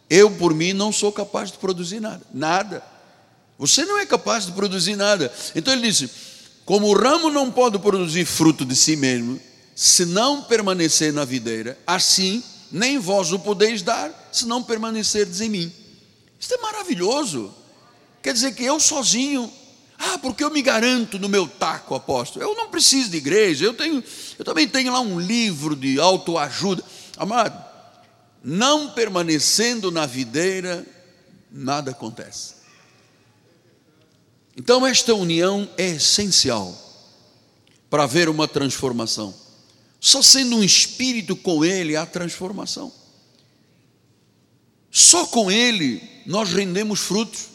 eu 0.08 0.30
por 0.30 0.54
mim 0.54 0.72
não 0.72 0.92
sou 0.92 1.10
capaz 1.10 1.50
de 1.50 1.58
produzir 1.58 1.98
nada, 1.98 2.22
nada. 2.32 2.84
Você 3.58 3.84
não 3.84 3.98
é 3.98 4.06
capaz 4.06 4.46
de 4.46 4.52
produzir 4.52 4.94
nada. 4.94 5.32
Então 5.56 5.72
ele 5.72 5.88
disse: 5.88 6.08
Como 6.64 6.86
o 6.86 6.96
ramo 6.96 7.30
não 7.30 7.50
pode 7.50 7.80
produzir 7.80 8.24
fruto 8.26 8.64
de 8.64 8.76
si 8.76 8.94
mesmo, 8.94 9.40
se 9.74 10.06
não 10.06 10.40
permanecer 10.40 11.12
na 11.12 11.24
videira, 11.24 11.76
assim 11.84 12.44
nem 12.70 12.96
vós 12.96 13.32
o 13.32 13.40
podeis 13.40 13.82
dar, 13.82 14.28
se 14.30 14.46
não 14.46 14.62
permanecerdes 14.62 15.40
em 15.40 15.48
mim. 15.48 15.79
Isso 16.40 16.54
é 16.54 16.58
maravilhoso. 16.58 17.54
Quer 18.22 18.32
dizer 18.32 18.54
que 18.54 18.64
eu 18.64 18.80
sozinho, 18.80 19.52
ah, 19.98 20.18
porque 20.18 20.42
eu 20.42 20.50
me 20.50 20.62
garanto 20.62 21.18
no 21.18 21.28
meu 21.28 21.46
taco, 21.46 21.94
apóstolo. 21.94 22.42
Eu 22.42 22.56
não 22.56 22.70
preciso 22.70 23.10
de 23.10 23.18
igreja, 23.18 23.66
eu 23.66 23.74
tenho, 23.74 24.02
eu 24.38 24.44
também 24.44 24.66
tenho 24.66 24.90
lá 24.90 25.00
um 25.00 25.20
livro 25.20 25.76
de 25.76 26.00
autoajuda. 26.00 26.82
Amado, 27.18 27.62
não 28.42 28.90
permanecendo 28.92 29.90
na 29.90 30.06
videira, 30.06 30.86
nada 31.50 31.90
acontece. 31.90 32.54
Então, 34.56 34.86
esta 34.86 35.14
união 35.14 35.68
é 35.76 35.90
essencial 35.90 36.74
para 37.90 38.04
haver 38.04 38.28
uma 38.28 38.48
transformação. 38.48 39.34
Só 40.00 40.22
sendo 40.22 40.56
um 40.56 40.64
espírito 40.64 41.36
com 41.36 41.62
Ele 41.64 41.96
há 41.96 42.06
transformação. 42.06 42.99
Só 44.90 45.26
com 45.26 45.50
Ele 45.50 46.02
nós 46.26 46.52
rendemos 46.52 47.00
frutos. 47.00 47.48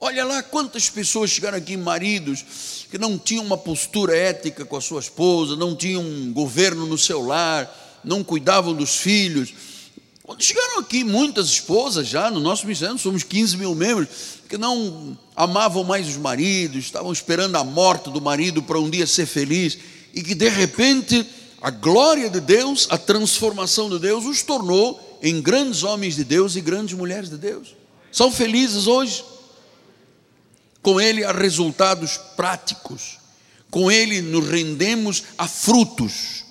Olha 0.00 0.24
lá 0.24 0.42
quantas 0.42 0.88
pessoas 0.88 1.30
chegaram 1.30 1.58
aqui, 1.58 1.76
maridos, 1.76 2.86
que 2.90 2.96
não 2.96 3.18
tinham 3.18 3.44
uma 3.44 3.58
postura 3.58 4.16
ética 4.16 4.64
com 4.64 4.76
a 4.76 4.80
sua 4.80 5.00
esposa, 5.00 5.56
não 5.56 5.76
tinham 5.76 6.02
um 6.02 6.32
governo 6.32 6.86
no 6.86 6.96
seu 6.96 7.20
lar, 7.20 8.00
não 8.02 8.24
cuidavam 8.24 8.72
dos 8.72 8.96
filhos. 8.96 9.52
Quando 10.22 10.42
chegaram 10.42 10.78
aqui, 10.78 11.04
muitas 11.04 11.48
esposas 11.48 12.06
já 12.06 12.30
no 12.30 12.40
nosso 12.40 12.64
ministério, 12.64 12.96
somos 12.98 13.24
15 13.24 13.58
mil 13.58 13.74
membros, 13.74 14.08
que 14.48 14.56
não 14.56 15.18
amavam 15.36 15.84
mais 15.84 16.08
os 16.08 16.16
maridos, 16.16 16.84
estavam 16.84 17.12
esperando 17.12 17.56
a 17.56 17.64
morte 17.64 18.08
do 18.10 18.22
marido 18.22 18.62
para 18.62 18.78
um 18.78 18.88
dia 18.88 19.06
ser 19.06 19.26
feliz, 19.26 19.76
e 20.14 20.22
que 20.22 20.34
de 20.34 20.48
repente 20.48 21.26
a 21.60 21.70
glória 21.70 22.30
de 22.30 22.40
Deus, 22.40 22.86
a 22.90 22.96
transformação 22.96 23.90
de 23.90 23.98
Deus, 23.98 24.24
os 24.24 24.42
tornou 24.42 25.09
em 25.22 25.40
grandes 25.40 25.82
homens 25.82 26.16
de 26.16 26.24
Deus 26.24 26.56
e 26.56 26.60
grandes 26.60 26.94
mulheres 26.94 27.30
de 27.30 27.36
Deus. 27.36 27.74
São 28.12 28.30
felizes 28.30 28.86
hoje. 28.86 29.24
Com 30.82 31.00
Ele 31.00 31.24
há 31.24 31.32
resultados 31.32 32.18
práticos. 32.36 33.18
Com 33.70 33.90
Ele 33.90 34.20
nos 34.20 34.48
rendemos 34.48 35.22
a 35.38 35.46
frutos, 35.46 36.44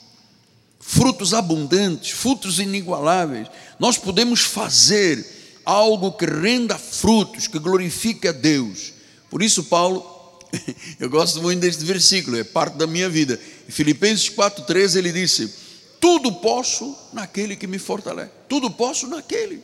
frutos 0.79 1.33
abundantes, 1.33 2.11
frutos 2.11 2.59
inigualáveis. 2.59 3.47
Nós 3.77 3.97
podemos 3.97 4.41
fazer 4.41 5.25
algo 5.65 6.13
que 6.13 6.25
renda 6.25 6.77
frutos, 6.77 7.47
que 7.47 7.59
glorifique 7.59 8.27
a 8.27 8.31
Deus. 8.31 8.93
Por 9.29 9.43
isso, 9.43 9.65
Paulo, 9.65 10.05
eu 10.99 11.09
gosto 11.09 11.41
muito 11.41 11.59
deste 11.59 11.83
versículo, 11.83 12.37
é 12.37 12.43
parte 12.43 12.77
da 12.77 12.87
minha 12.87 13.09
vida. 13.09 13.39
Em 13.67 13.71
Filipenses 13.71 14.29
4,13 14.29 14.97
ele 14.97 15.11
disse: 15.11 15.53
Tudo 15.99 16.31
posso 16.31 16.95
naquele 17.11 17.55
que 17.55 17.67
me 17.67 17.77
fortalece. 17.77 18.31
Tudo 18.47 18.71
posso 18.71 19.07
naquele. 19.07 19.63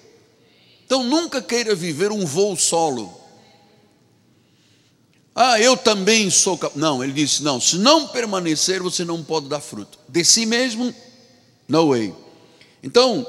Então 0.86 1.04
nunca 1.04 1.41
queira 1.41 1.74
viver 1.74 2.12
um 2.12 2.26
voo 2.26 2.56
solo. 2.56 3.21
Ah, 5.34 5.60
eu 5.60 5.76
também 5.76 6.30
sou 6.30 6.58
capaz. 6.58 6.80
Não, 6.80 7.04
ele 7.04 7.12
disse: 7.12 7.43
não, 7.43 7.60
se 7.60 7.78
não 7.78 8.08
permanecer, 8.08 8.82
você 8.82 9.04
não 9.04 9.24
pode 9.24 9.50
dar 9.50 9.60
fruto. 9.60 10.00
De 10.08 10.24
si 10.24 10.45
mesmo, 10.45 10.93
no 11.67 11.89
way. 11.89 12.13
Então, 12.82 13.28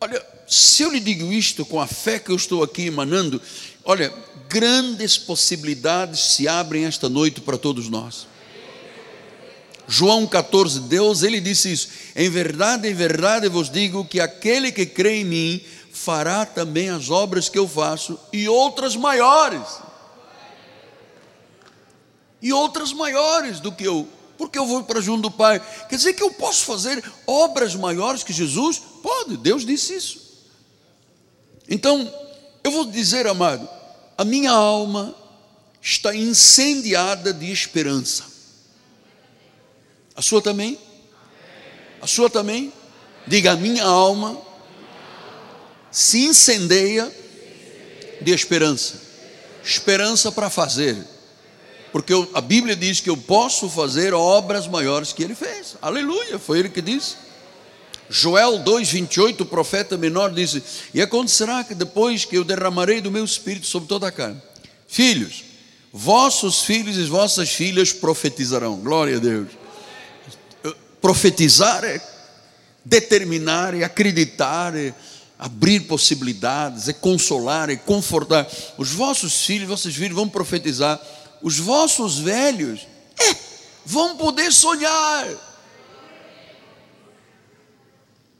olha, 0.00 0.22
se 0.46 0.82
eu 0.82 0.90
lhe 0.90 1.00
digo 1.00 1.32
isto 1.32 1.64
com 1.64 1.80
a 1.80 1.86
fé 1.86 2.18
que 2.18 2.30
eu 2.30 2.36
estou 2.36 2.62
aqui 2.62 2.86
emanando, 2.86 3.40
olha, 3.84 4.12
grandes 4.48 5.16
possibilidades 5.16 6.20
se 6.20 6.46
abrem 6.46 6.84
esta 6.84 7.08
noite 7.08 7.40
para 7.40 7.56
todos 7.56 7.88
nós. 7.88 8.26
João 9.86 10.26
14, 10.26 10.80
Deus, 10.80 11.22
ele 11.22 11.40
disse 11.40 11.72
isso: 11.72 11.88
Em 12.16 12.28
verdade, 12.30 12.88
em 12.88 12.94
verdade 12.94 13.48
vos 13.48 13.70
digo 13.70 14.04
que 14.04 14.20
aquele 14.20 14.72
que 14.72 14.86
crê 14.86 15.20
em 15.20 15.24
mim 15.24 15.64
fará 15.92 16.44
também 16.46 16.90
as 16.90 17.10
obras 17.10 17.48
que 17.48 17.58
eu 17.58 17.68
faço 17.68 18.18
e 18.32 18.48
outras 18.48 18.96
maiores 18.96 19.62
e 22.44 22.52
outras 22.52 22.92
maiores 22.92 23.58
do 23.58 23.72
que 23.72 23.84
eu, 23.84 24.06
porque 24.36 24.58
eu 24.58 24.66
vou 24.66 24.84
para 24.84 25.00
junto 25.00 25.22
do 25.22 25.30
Pai. 25.30 25.58
Quer 25.88 25.96
dizer 25.96 26.12
que 26.12 26.22
eu 26.22 26.30
posso 26.30 26.66
fazer 26.66 27.02
obras 27.26 27.74
maiores 27.74 28.22
que 28.22 28.34
Jesus? 28.34 28.82
Pode, 29.02 29.38
Deus 29.38 29.64
disse 29.64 29.96
isso. 29.96 30.20
Então, 31.66 32.12
eu 32.62 32.70
vou 32.70 32.84
dizer, 32.84 33.26
amado, 33.26 33.66
a 34.18 34.26
minha 34.26 34.50
alma 34.50 35.14
está 35.80 36.14
incendiada 36.14 37.32
de 37.32 37.50
esperança. 37.50 38.33
A 40.16 40.22
sua 40.22 40.40
também? 40.40 40.78
A 42.00 42.06
sua 42.06 42.30
também? 42.30 42.72
Diga, 43.26 43.52
a 43.52 43.56
minha 43.56 43.84
alma 43.84 44.40
se 45.90 46.26
incendeia 46.26 47.10
de 48.20 48.32
esperança. 48.32 49.00
Esperança 49.62 50.30
para 50.30 50.50
fazer 50.50 51.14
porque 51.94 52.12
a 52.34 52.40
Bíblia 52.40 52.74
diz 52.74 52.98
que 52.98 53.08
eu 53.08 53.16
posso 53.16 53.70
fazer 53.70 54.12
obras 54.12 54.66
maiores 54.66 55.12
que 55.12 55.22
ele 55.22 55.36
fez. 55.36 55.76
Aleluia, 55.80 56.40
foi 56.40 56.58
ele 56.58 56.68
que 56.68 56.82
disse. 56.82 57.14
Joel 58.10 58.64
2,28, 58.64 59.42
o 59.42 59.46
profeta 59.46 59.96
menor, 59.96 60.32
disse: 60.32 60.60
E 60.92 61.00
acontecerá 61.00 61.62
que 61.62 61.72
depois 61.72 62.24
que 62.24 62.36
eu 62.36 62.42
derramarei 62.42 63.00
do 63.00 63.12
meu 63.12 63.24
espírito 63.24 63.68
sobre 63.68 63.88
toda 63.88 64.08
a 64.08 64.10
carne, 64.10 64.42
filhos, 64.88 65.44
vossos 65.92 66.62
filhos 66.64 66.96
e 66.96 67.04
vossas 67.04 67.50
filhas 67.50 67.92
profetizarão. 67.92 68.74
Glória 68.78 69.18
a 69.18 69.20
Deus. 69.20 69.50
Profetizar 71.04 71.84
é 71.84 72.00
determinar, 72.82 73.74
é 73.74 73.84
acreditar, 73.84 74.74
é 74.74 74.94
abrir 75.38 75.80
possibilidades, 75.80 76.88
é 76.88 76.94
consolar, 76.94 77.68
é 77.68 77.76
confortar. 77.76 78.50
Os 78.78 78.90
vossos 78.90 79.44
filhos, 79.44 79.68
vossas 79.68 79.94
filhas 79.94 80.14
vão 80.14 80.26
profetizar 80.26 80.98
os 81.42 81.58
vossos 81.58 82.20
velhos 82.20 82.86
é, 83.20 83.36
vão 83.84 84.16
poder 84.16 84.50
sonhar. 84.50 85.28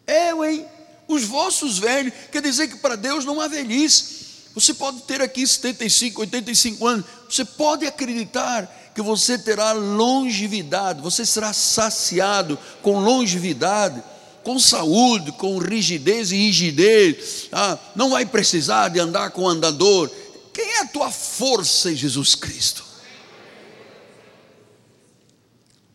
É, 0.07 0.31
hein? 0.31 0.64
Os 1.07 1.24
vossos 1.24 1.79
velhos, 1.79 2.14
quer 2.33 2.40
dizer 2.40 2.68
que 2.68 2.79
para 2.79 2.96
Deus 2.96 3.27
não 3.27 3.42
há 3.42 3.46
velhice. 3.46 4.24
Você 4.55 4.72
pode 4.72 5.03
ter 5.03 5.20
aqui 5.20 5.46
75, 5.46 6.22
85 6.22 6.87
anos, 6.87 7.05
você 7.29 7.44
pode 7.44 7.85
acreditar 7.87 8.74
que 8.94 9.02
você 9.02 9.37
terá 9.37 9.72
longevidade, 9.72 11.02
você 11.02 11.26
será 11.26 11.52
saciado 11.52 12.57
com 12.80 13.00
longevidade, 13.00 14.02
com 14.44 14.59
saúde, 14.59 15.33
com 15.33 15.59
rigidez 15.59 16.30
e 16.30 16.37
rigidez, 16.37 17.48
ah, 17.50 17.78
não 17.96 18.11
vai 18.11 18.24
precisar 18.24 18.90
de 18.90 19.00
andar 19.00 19.30
com 19.30 19.48
andador. 19.48 20.11
Quem 20.52 20.64
é 20.64 20.80
a 20.83 20.87
tua 20.87 21.11
força 21.11 21.90
em 21.90 21.96
Jesus 21.96 22.35
Cristo? 22.35 22.85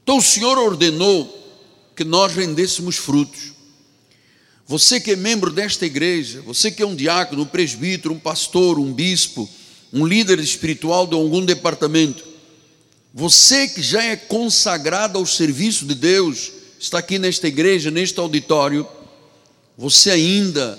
Então 0.03 0.17
o 0.17 0.21
Senhor 0.21 0.57
ordenou 0.57 1.37
que 1.95 2.03
nós 2.03 2.33
rendêssemos 2.33 2.97
frutos. 2.97 3.53
Você 4.65 4.99
que 4.99 5.11
é 5.11 5.15
membro 5.15 5.51
desta 5.51 5.85
igreja, 5.85 6.41
você 6.41 6.69
que 6.69 6.83
é 6.83 6.85
um 6.85 6.95
diácono, 6.95 7.43
um 7.43 7.45
presbítero, 7.45 8.13
um 8.13 8.19
pastor, 8.19 8.77
um 8.77 8.91
bispo, 8.91 9.49
um 9.93 10.05
líder 10.05 10.39
espiritual 10.39 11.07
de 11.07 11.15
algum 11.15 11.43
departamento, 11.43 12.28
você 13.13 13.67
que 13.67 13.81
já 13.81 14.03
é 14.03 14.15
consagrado 14.15 15.17
ao 15.17 15.25
serviço 15.25 15.85
de 15.85 15.95
Deus, 15.95 16.51
está 16.79 16.99
aqui 16.99 17.17
nesta 17.17 17.47
igreja, 17.47 17.89
neste 17.89 18.19
auditório, 18.19 18.87
você 19.77 20.11
ainda 20.11 20.77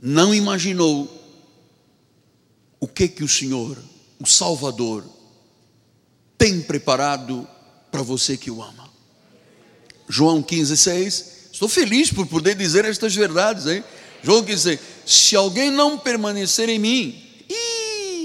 não 0.00 0.34
imaginou 0.34 1.14
o 2.78 2.86
que 2.86 3.08
que 3.08 3.24
o 3.24 3.28
Senhor, 3.28 3.76
o 4.20 4.26
Salvador, 4.26 5.04
tem 6.36 6.60
preparado 6.60 7.46
para 7.90 8.02
você 8.02 8.36
que 8.36 8.50
o 8.50 8.62
ama. 8.62 8.88
João 10.08 10.40
15, 10.40 10.76
6. 10.76 11.24
Estou 11.52 11.68
feliz 11.68 12.12
por 12.12 12.26
poder 12.26 12.54
dizer 12.54 12.84
estas 12.84 13.14
verdades, 13.14 13.66
hein? 13.66 13.82
João 14.22 14.44
15, 14.44 14.62
6. 14.62 14.80
Se 15.04 15.36
alguém 15.36 15.70
não 15.70 15.98
permanecer 15.98 16.68
em 16.68 16.78
mim, 16.78 17.20
ih, 17.48 18.24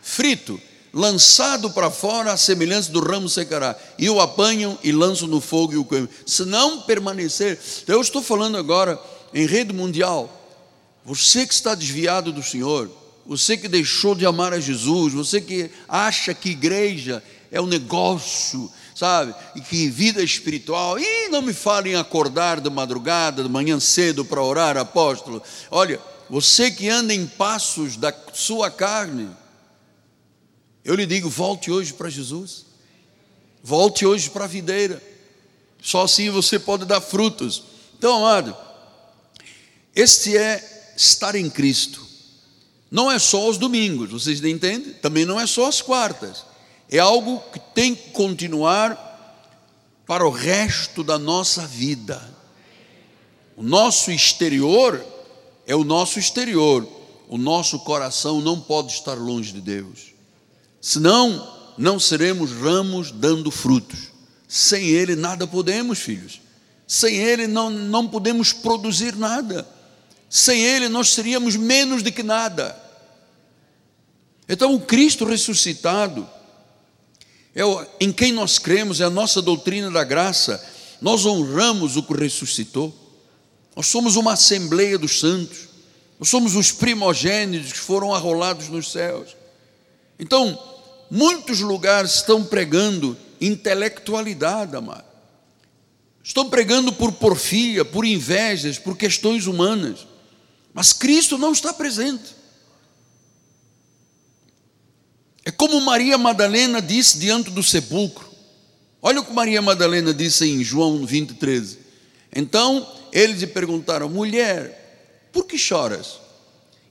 frito, 0.00 0.60
lançado 0.92 1.70
para 1.70 1.90
fora, 1.90 2.32
a 2.32 2.36
semelhança 2.36 2.90
do 2.90 3.00
ramo 3.00 3.28
secará. 3.28 3.76
E 3.98 4.08
o 4.08 4.20
apanham 4.20 4.78
e 4.82 4.92
lançam 4.92 5.28
no 5.28 5.40
fogo 5.40 5.72
e 5.72 5.76
o 5.76 5.84
queimam. 5.84 6.08
Se 6.26 6.44
não 6.44 6.82
permanecer, 6.82 7.58
então 7.82 7.96
eu 7.96 8.00
estou 8.00 8.22
falando 8.22 8.56
agora 8.56 9.00
em 9.32 9.46
rede 9.46 9.72
mundial. 9.72 10.34
Você 11.04 11.46
que 11.46 11.54
está 11.54 11.74
desviado 11.74 12.32
do 12.32 12.42
Senhor, 12.42 12.90
você 13.26 13.56
que 13.56 13.68
deixou 13.68 14.14
de 14.14 14.26
amar 14.26 14.52
a 14.52 14.60
Jesus, 14.60 15.12
você 15.12 15.40
que 15.40 15.70
acha 15.88 16.32
que 16.34 16.50
igreja 16.50 17.22
é 17.50 17.60
um 17.60 17.66
negócio, 17.66 18.70
sabe? 18.94 19.34
E 19.54 19.60
que 19.60 19.88
vida 19.88 20.22
espiritual. 20.22 20.98
E 20.98 21.28
não 21.28 21.42
me 21.42 21.52
falem 21.52 21.94
acordar 21.94 22.60
de 22.60 22.70
madrugada, 22.70 23.42
de 23.42 23.48
manhã 23.48 23.78
cedo 23.78 24.24
para 24.24 24.42
orar, 24.42 24.76
apóstolo. 24.76 25.42
Olha, 25.70 26.00
você 26.28 26.70
que 26.70 26.88
anda 26.88 27.14
em 27.14 27.26
passos 27.26 27.96
da 27.96 28.12
sua 28.32 28.70
carne, 28.70 29.28
eu 30.88 30.94
lhe 30.94 31.06
digo: 31.06 31.28
volte 31.28 31.70
hoje 31.70 31.92
para 31.92 32.08
Jesus. 32.10 32.66
Volte 33.62 34.06
hoje 34.06 34.30
para 34.30 34.44
a 34.44 34.48
videira. 34.48 35.02
Só 35.80 36.02
assim 36.02 36.30
você 36.30 36.58
pode 36.58 36.84
dar 36.84 37.00
frutos. 37.00 37.62
Então, 37.96 38.24
amado, 38.24 38.56
este 39.94 40.36
é 40.36 40.92
estar 40.96 41.34
em 41.34 41.48
Cristo. 41.48 42.06
Não 42.90 43.10
é 43.10 43.18
só 43.18 43.48
os 43.48 43.58
domingos, 43.58 44.10
vocês 44.10 44.42
entendem? 44.42 44.94
Também 44.94 45.24
não 45.24 45.38
é 45.38 45.46
só 45.46 45.66
as 45.66 45.82
quartas 45.82 46.48
é 46.90 46.98
algo 46.98 47.40
que 47.52 47.58
tem 47.58 47.94
que 47.94 48.10
continuar 48.10 49.04
para 50.06 50.26
o 50.26 50.30
resto 50.30 51.04
da 51.04 51.18
nossa 51.18 51.66
vida. 51.66 52.34
O 53.56 53.62
nosso 53.62 54.10
exterior 54.10 55.04
é 55.66 55.76
o 55.76 55.84
nosso 55.84 56.18
exterior. 56.18 56.88
O 57.28 57.36
nosso 57.36 57.80
coração 57.80 58.40
não 58.40 58.58
pode 58.58 58.92
estar 58.92 59.14
longe 59.14 59.52
de 59.52 59.60
Deus. 59.60 60.14
Senão, 60.88 61.46
não 61.76 62.00
seremos 62.00 62.50
ramos 62.50 63.12
dando 63.12 63.50
frutos. 63.50 64.08
Sem 64.48 64.86
Ele 64.86 65.14
nada 65.14 65.46
podemos, 65.46 65.98
filhos. 65.98 66.40
Sem 66.86 67.16
Ele 67.16 67.46
não, 67.46 67.68
não 67.68 68.08
podemos 68.08 68.54
produzir 68.54 69.14
nada. 69.14 69.68
Sem 70.30 70.62
Ele 70.62 70.88
nós 70.88 71.10
seríamos 71.10 71.56
menos 71.56 72.02
do 72.02 72.10
que 72.10 72.22
nada. 72.22 72.74
Então, 74.48 74.74
o 74.74 74.80
Cristo 74.80 75.26
ressuscitado, 75.26 76.26
é 77.54 77.60
em 78.00 78.10
quem 78.10 78.32
nós 78.32 78.58
cremos, 78.58 78.98
é 78.98 79.04
a 79.04 79.10
nossa 79.10 79.42
doutrina 79.42 79.90
da 79.90 80.04
graça. 80.04 80.58
Nós 81.02 81.26
honramos 81.26 81.98
o 81.98 82.02
que 82.02 82.14
ressuscitou. 82.14 82.96
Nós 83.76 83.88
somos 83.88 84.16
uma 84.16 84.32
assembleia 84.32 84.96
dos 84.96 85.20
santos. 85.20 85.68
Nós 86.18 86.30
somos 86.30 86.56
os 86.56 86.72
primogênitos 86.72 87.72
que 87.74 87.78
foram 87.78 88.14
arrolados 88.14 88.70
nos 88.70 88.90
céus. 88.90 89.36
Então, 90.18 90.58
muitos 91.10 91.60
lugares 91.60 92.16
estão 92.16 92.44
pregando 92.44 93.16
intelectualidade, 93.40 94.76
amado. 94.76 95.04
Estão 96.22 96.50
pregando 96.50 96.92
por 96.92 97.12
porfia, 97.12 97.84
por 97.84 98.04
invejas, 98.04 98.78
por 98.78 98.96
questões 98.96 99.46
humanas. 99.46 100.06
Mas 100.74 100.92
Cristo 100.92 101.38
não 101.38 101.52
está 101.52 101.72
presente. 101.72 102.36
É 105.44 105.50
como 105.50 105.80
Maria 105.80 106.18
Madalena 106.18 106.82
disse 106.82 107.18
diante 107.18 107.50
do 107.50 107.62
sepulcro. 107.62 108.28
Olha 109.00 109.20
o 109.20 109.24
que 109.24 109.32
Maria 109.32 109.62
Madalena 109.62 110.12
disse 110.12 110.44
em 110.46 110.62
João 110.62 111.06
23. 111.06 111.78
Então 112.34 112.86
eles 113.12 113.40
lhe 113.40 113.46
perguntaram: 113.46 114.08
mulher, 114.10 115.30
por 115.32 115.46
que 115.46 115.56
choras? 115.56 116.18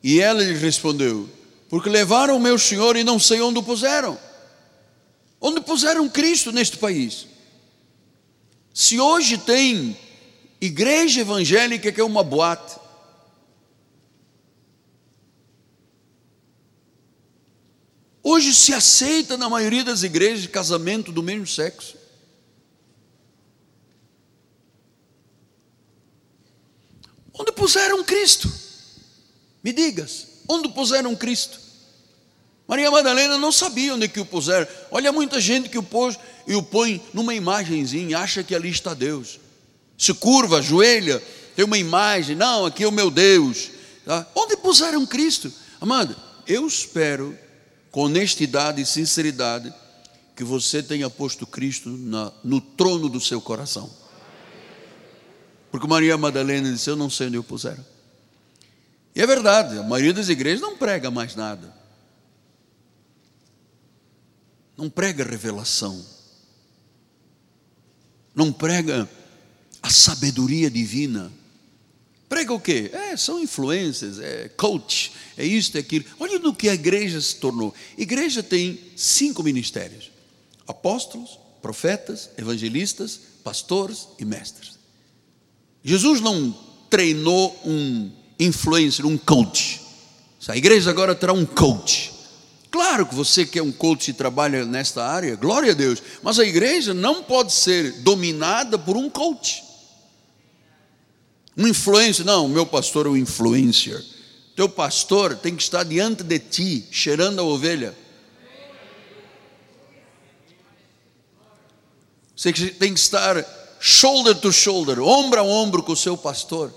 E 0.01 0.19
ela 0.19 0.43
lhe 0.43 0.57
respondeu: 0.57 1.29
porque 1.69 1.89
levaram 1.89 2.37
o 2.37 2.39
meu 2.39 2.57
Senhor 2.57 2.95
e 2.95 3.03
não 3.03 3.19
sei 3.19 3.41
onde 3.41 3.59
o 3.59 3.63
puseram. 3.63 4.17
Onde 5.39 5.61
puseram 5.61 6.09
Cristo 6.09 6.51
neste 6.51 6.77
país? 6.77 7.27
Se 8.73 8.99
hoje 8.99 9.37
tem 9.37 9.97
igreja 10.59 11.21
evangélica 11.21 11.91
que 11.91 12.01
é 12.01 12.03
uma 12.03 12.23
boate, 12.23 12.77
Hoje 18.29 18.53
se 18.53 18.73
aceita 18.73 19.37
na 19.37 19.49
maioria 19.49 19.85
das 19.85 20.03
igrejas 20.03 20.47
casamento 20.47 21.13
do 21.13 21.23
mesmo 21.23 21.47
sexo. 21.47 21.95
Onde 27.33 27.53
puseram 27.53 28.03
Cristo? 28.03 28.51
Me 29.63 29.71
digas, 29.71 30.26
onde 30.47 30.69
puseram 30.69 31.15
Cristo? 31.15 31.59
Maria 32.67 32.91
Madalena 32.91 33.37
não 33.37 33.51
sabia 33.51 33.93
onde 33.93 34.07
que 34.09 34.19
o 34.19 34.25
puseram. 34.25 34.67
Olha 34.91 35.11
muita 35.11 35.39
gente 35.39 35.69
que 35.69 35.77
o 35.77 35.83
pôs 35.83 36.19
e 36.45 36.55
o 36.55 36.61
põe 36.61 37.01
numa 37.13 37.33
imagenzinha, 37.33 38.19
acha 38.19 38.43
que 38.43 38.53
ali 38.53 38.69
está 38.69 38.93
Deus. 38.93 39.39
Se 39.97 40.13
curva, 40.13 40.57
ajoelha, 40.57 41.23
tem 41.55 41.63
uma 41.63 41.77
imagem, 41.77 42.35
não, 42.35 42.65
aqui 42.65 42.83
é 42.83 42.87
o 42.87 42.91
meu 42.91 43.09
Deus. 43.09 43.69
Tá? 44.05 44.27
Onde 44.35 44.57
puseram 44.57 45.05
Cristo? 45.05 45.51
Amado, 45.79 46.15
eu 46.45 46.67
espero 46.67 47.37
com 47.89 48.01
honestidade 48.01 48.81
e 48.81 48.85
sinceridade, 48.85 49.73
que 50.35 50.43
você 50.43 50.83
tenha 50.83 51.09
posto 51.09 51.47
Cristo 51.47 51.89
na, 51.89 52.31
no 52.43 52.61
trono 52.61 53.09
do 53.09 53.19
seu 53.19 53.41
coração. 53.41 53.89
Porque 55.71 55.87
Maria 55.87 56.17
Madalena 56.17 56.71
disse: 56.71 56.89
Eu 56.89 56.95
não 56.95 57.09
sei 57.09 57.27
onde 57.27 57.37
eu 57.37 57.43
puseram. 57.43 57.83
E 59.17 59.21
é 59.21 59.25
verdade, 59.25 59.79
a 59.79 59.81
maioria 59.81 60.13
das 60.13 60.29
igrejas 60.29 60.61
não 60.61 60.77
prega 60.77 61.09
mais 61.09 61.35
nada. 61.35 61.73
Não 64.77 64.91
prega 64.91 65.23
revelação. 65.23 66.05
Não 68.35 68.53
prega 68.53 69.09
a 69.81 69.89
sabedoria 69.89 70.69
divina. 70.69 71.33
Prega 72.29 72.53
o 72.53 72.59
quê? 72.59 72.91
É, 72.93 73.17
são 73.17 73.41
influências, 73.41 74.19
é 74.19 74.49
coach, 74.49 75.13
é 75.35 75.43
isto, 75.43 75.77
é 75.77 75.79
aquilo. 75.79 76.05
Olha 76.19 76.37
no 76.37 76.53
que 76.53 76.69
a 76.69 76.75
igreja 76.75 77.19
se 77.19 77.37
tornou. 77.37 77.73
Igreja 77.97 78.43
tem 78.43 78.79
cinco 78.95 79.41
ministérios: 79.41 80.11
apóstolos, 80.67 81.39
profetas, 81.59 82.29
evangelistas, 82.37 83.19
pastores 83.43 84.09
e 84.19 84.25
mestres. 84.25 84.77
Jesus 85.83 86.21
não 86.21 86.55
treinou 86.87 87.59
um 87.65 88.11
influencer, 88.39 89.05
um 89.05 89.17
coach. 89.17 89.81
A 90.47 90.55
igreja 90.55 90.89
agora 90.89 91.13
terá 91.13 91.33
um 91.33 91.45
coach. 91.45 92.13
Claro 92.71 93.05
que 93.05 93.15
você 93.15 93.45
que 93.45 93.59
é 93.59 93.63
um 93.63 93.71
coach 93.71 94.09
e 94.09 94.13
trabalha 94.13 94.63
nesta 94.63 95.03
área, 95.03 95.35
glória 95.35 95.71
a 95.71 95.75
Deus, 95.75 96.01
mas 96.21 96.39
a 96.39 96.45
igreja 96.45 96.93
não 96.93 97.23
pode 97.23 97.51
ser 97.51 97.91
dominada 98.01 98.77
por 98.77 98.95
um 98.95 99.09
coach. 99.09 99.63
Um 101.57 101.67
influencer, 101.67 102.25
não, 102.25 102.47
meu 102.47 102.65
pastor 102.65 103.07
é 103.07 103.09
um 103.09 103.17
influencer. 103.17 104.03
Teu 104.55 104.69
pastor 104.69 105.35
tem 105.35 105.55
que 105.55 105.63
estar 105.63 105.83
diante 105.83 106.23
de 106.23 106.39
ti, 106.39 106.87
cheirando 106.91 107.39
a 107.39 107.43
ovelha. 107.43 107.95
Você 112.35 112.53
tem 112.53 112.93
que 112.93 112.99
estar 112.99 113.43
shoulder 113.79 114.35
to 114.35 114.51
shoulder, 114.51 114.99
ombro 114.99 115.39
a 115.39 115.43
ombro 115.43 115.81
com 115.81 115.93
o 115.93 115.97
seu 115.97 116.15
pastor, 116.15 116.71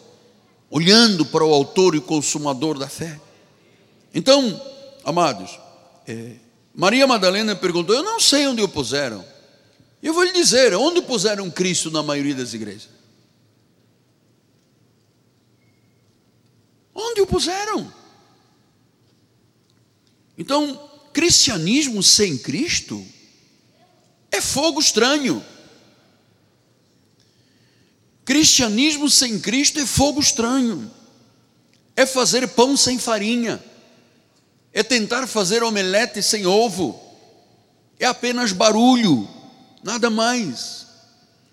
olhando 0.71 1.27
para 1.27 1.45
o 1.45 1.53
autor 1.53 1.97
e 1.97 2.01
consumador 2.01 2.79
da 2.79 2.89
fé. 2.89 3.21
Então, 4.15 4.61
amados, 5.05 5.59
é, 6.07 6.37
Maria 6.75 7.07
Madalena 7.07 7.57
perguntou: 7.57 7.95
Eu 7.95 8.03
não 8.03 8.21
sei 8.21 8.47
onde 8.47 8.63
o 8.63 8.69
puseram. 8.69 9.25
Eu 10.03 10.15
vou 10.15 10.23
lhe 10.23 10.33
dizer: 10.33 10.75
onde 10.75 11.03
puseram 11.03 11.51
Cristo 11.51 11.91
na 11.91 12.03
maioria 12.03 12.35
das 12.35 12.55
igrejas? 12.55 12.89
Onde 16.95 17.21
o 17.21 17.27
puseram? 17.27 17.93
Então, 20.39 20.91
cristianismo 21.13 22.03
sem 22.03 22.39
Cristo 22.39 23.05
é 24.31 24.41
fogo 24.41 24.81
estranho. 24.81 25.45
Cristianismo 28.31 29.11
sem 29.11 29.41
Cristo 29.41 29.81
é 29.81 29.85
fogo 29.85 30.21
estranho. 30.21 30.89
É 31.97 32.07
fazer 32.07 32.47
pão 32.47 32.77
sem 32.77 32.97
farinha. 32.97 33.61
É 34.73 34.85
tentar 34.85 35.27
fazer 35.27 35.65
omelete 35.65 36.23
sem 36.23 36.47
ovo. 36.47 36.97
É 37.99 38.07
apenas 38.07 38.53
barulho, 38.53 39.29
nada 39.83 40.09
mais. 40.11 40.87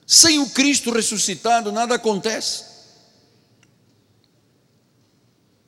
Sem 0.05 0.37
o 0.37 0.51
Cristo 0.51 0.91
ressuscitado, 0.91 1.71
nada 1.71 1.95
acontece. 1.95 2.63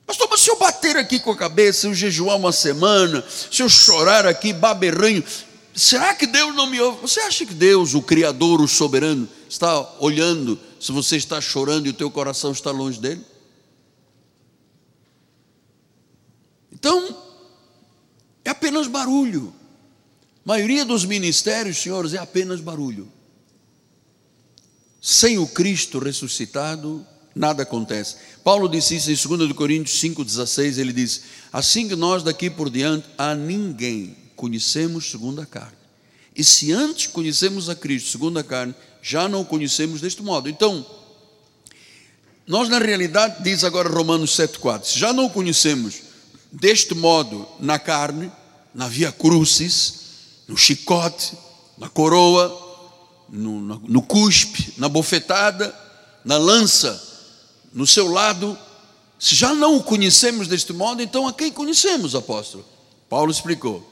Pastor, 0.06 0.28
mas 0.30 0.42
se 0.42 0.52
eu 0.52 0.60
bater 0.60 0.96
aqui 0.96 1.20
com 1.20 1.32
a 1.32 1.36
cabeça, 1.36 1.82
se 1.82 1.88
eu 1.88 1.96
jejuar 1.96 2.38
uma 2.38 2.52
semana, 2.52 3.26
se 3.28 3.64
eu 3.64 3.68
chorar 3.68 4.28
aqui, 4.28 4.54
baberranho, 4.54 5.24
será 5.76 6.14
que 6.14 6.28
Deus 6.28 6.56
não 6.56 6.68
me 6.68 6.80
ouve? 6.80 7.02
Você 7.02 7.20
acha 7.22 7.46
que 7.46 7.54
Deus, 7.54 7.94
o 7.94 8.02
Criador, 8.02 8.62
o 8.62 8.68
soberano, 8.68 9.28
está 9.48 9.98
olhando 10.00 10.60
se 10.80 10.92
você 10.92 11.18
está 11.18 11.40
chorando 11.42 11.88
e 11.88 11.90
o 11.90 11.94
teu 11.94 12.10
coração 12.10 12.52
está 12.52 12.72
longe 12.72 13.00
dele? 13.00 13.24
Então, 16.72 17.16
é 18.46 18.50
apenas 18.50 18.88
barulho. 18.88 19.54
A 20.46 20.50
maioria 20.50 20.86
dos 20.86 21.06
ministérios, 21.06 21.78
senhores, 21.78 22.14
é 22.14 22.18
apenas 22.18 22.62
barulho. 22.62 23.12
Sem 25.02 25.38
o 25.38 25.48
Cristo 25.48 26.00
ressuscitado, 26.00 27.06
nada 27.36 27.64
acontece. 27.64 28.18
Paulo 28.44 28.68
disse 28.68 28.96
isso 28.96 29.12
em 29.12 29.38
2 29.38 29.54
Coríntios 29.54 30.02
5,16, 30.02 30.78
ele 30.78 30.92
diz: 30.92 31.24
Assim 31.54 31.88
que 31.88 31.96
nós 31.96 32.24
daqui 32.24 32.50
por 32.50 32.70
diante 32.70 33.08
a 33.18 33.36
ninguém 33.36 34.19
conhecemos 34.40 35.12
segundo 35.12 35.42
a 35.42 35.46
carne. 35.46 35.78
E 36.34 36.46
se 36.46 36.72
antes 36.72 37.08
conhecemos 37.08 37.68
a 37.68 37.76
Cristo 37.76 38.10
segundo 38.10 38.40
a 38.40 38.44
carne, 38.44 38.74
já 39.02 39.28
não 39.28 39.42
o 39.42 39.46
conhecemos 39.46 40.00
deste 40.00 40.24
modo. 40.24 40.48
Então, 40.48 40.86
nós 42.48 42.70
na 42.70 42.80
realidade, 42.80 43.44
diz 43.44 43.66
agora 43.66 43.90
Romanos 43.90 44.32
7,4, 44.32 44.86
se 44.86 44.98
já 44.98 45.12
não 45.12 45.26
o 45.26 45.30
conhecemos 45.30 45.96
deste 46.50 46.96
modo 46.96 47.46
na 47.60 47.78
carne, 47.78 48.32
na 48.74 48.88
via 48.88 49.12
crucis, 49.12 49.96
no 50.48 50.56
chicote, 50.56 51.38
na 51.78 51.90
coroa, 51.90 52.48
no, 53.28 53.60
no, 53.60 53.80
no 53.86 54.02
cuspe, 54.02 54.74
na 54.78 54.88
bofetada, 54.88 55.76
na 56.24 56.38
lança, 56.38 57.04
no 57.74 57.86
seu 57.86 58.08
lado, 58.08 58.58
se 59.20 59.36
já 59.36 59.54
não 59.54 59.76
o 59.76 59.84
conhecemos 59.84 60.48
deste 60.48 60.72
modo, 60.72 61.02
então 61.02 61.28
a 61.28 61.34
quem 61.34 61.52
conhecemos, 61.52 62.16
apóstolo? 62.16 62.66
Paulo 63.10 63.32
explicou: 63.32 63.89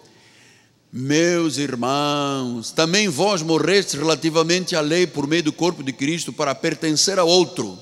Meus 0.92 1.58
irmãos, 1.58 2.72
também 2.72 3.10
vós 3.10 3.42
morrestes 3.42 3.96
relativamente 3.96 4.76
à 4.76 4.82
lei 4.82 5.06
por 5.06 5.28
meio 5.28 5.44
do 5.44 5.52
corpo 5.52 5.84
de 5.84 5.92
Cristo 5.92 6.32
para 6.32 6.56
pertencer 6.56 7.20
a 7.20 7.24
outro. 7.24 7.78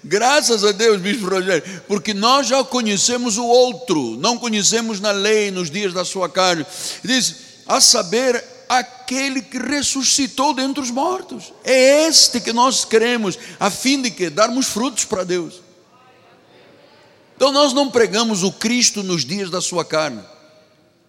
Graças 0.04 0.62
a 0.62 0.72
Deus, 0.72 1.00
Bispo 1.00 1.26
Rogério, 1.26 1.62
porque 1.88 2.12
nós 2.12 2.46
já 2.46 2.62
conhecemos 2.62 3.38
o 3.38 3.46
outro, 3.46 4.16
não 4.18 4.36
conhecemos 4.36 5.00
na 5.00 5.10
lei, 5.10 5.50
nos 5.50 5.70
dias 5.70 5.94
da 5.94 6.04
sua 6.04 6.28
carne. 6.28 6.66
Diz, 7.02 7.36
a 7.66 7.80
saber, 7.80 8.44
aquele 8.68 9.42
que 9.42 9.58
ressuscitou 9.58 10.54
dentre 10.54 10.82
os 10.82 10.90
mortos. 10.90 11.52
É 11.64 12.06
este 12.06 12.40
que 12.40 12.52
nós 12.52 12.84
queremos, 12.84 13.38
a 13.58 13.70
fim 13.70 14.02
de 14.02 14.10
que 14.10 14.28
darmos 14.30 14.66
frutos 14.66 15.04
para 15.04 15.24
Deus. 15.24 15.63
Então 17.36 17.52
nós 17.52 17.72
não 17.72 17.90
pregamos 17.90 18.42
o 18.42 18.52
Cristo 18.52 19.02
nos 19.02 19.24
dias 19.24 19.50
da 19.50 19.60
sua 19.60 19.84
carne. 19.84 20.22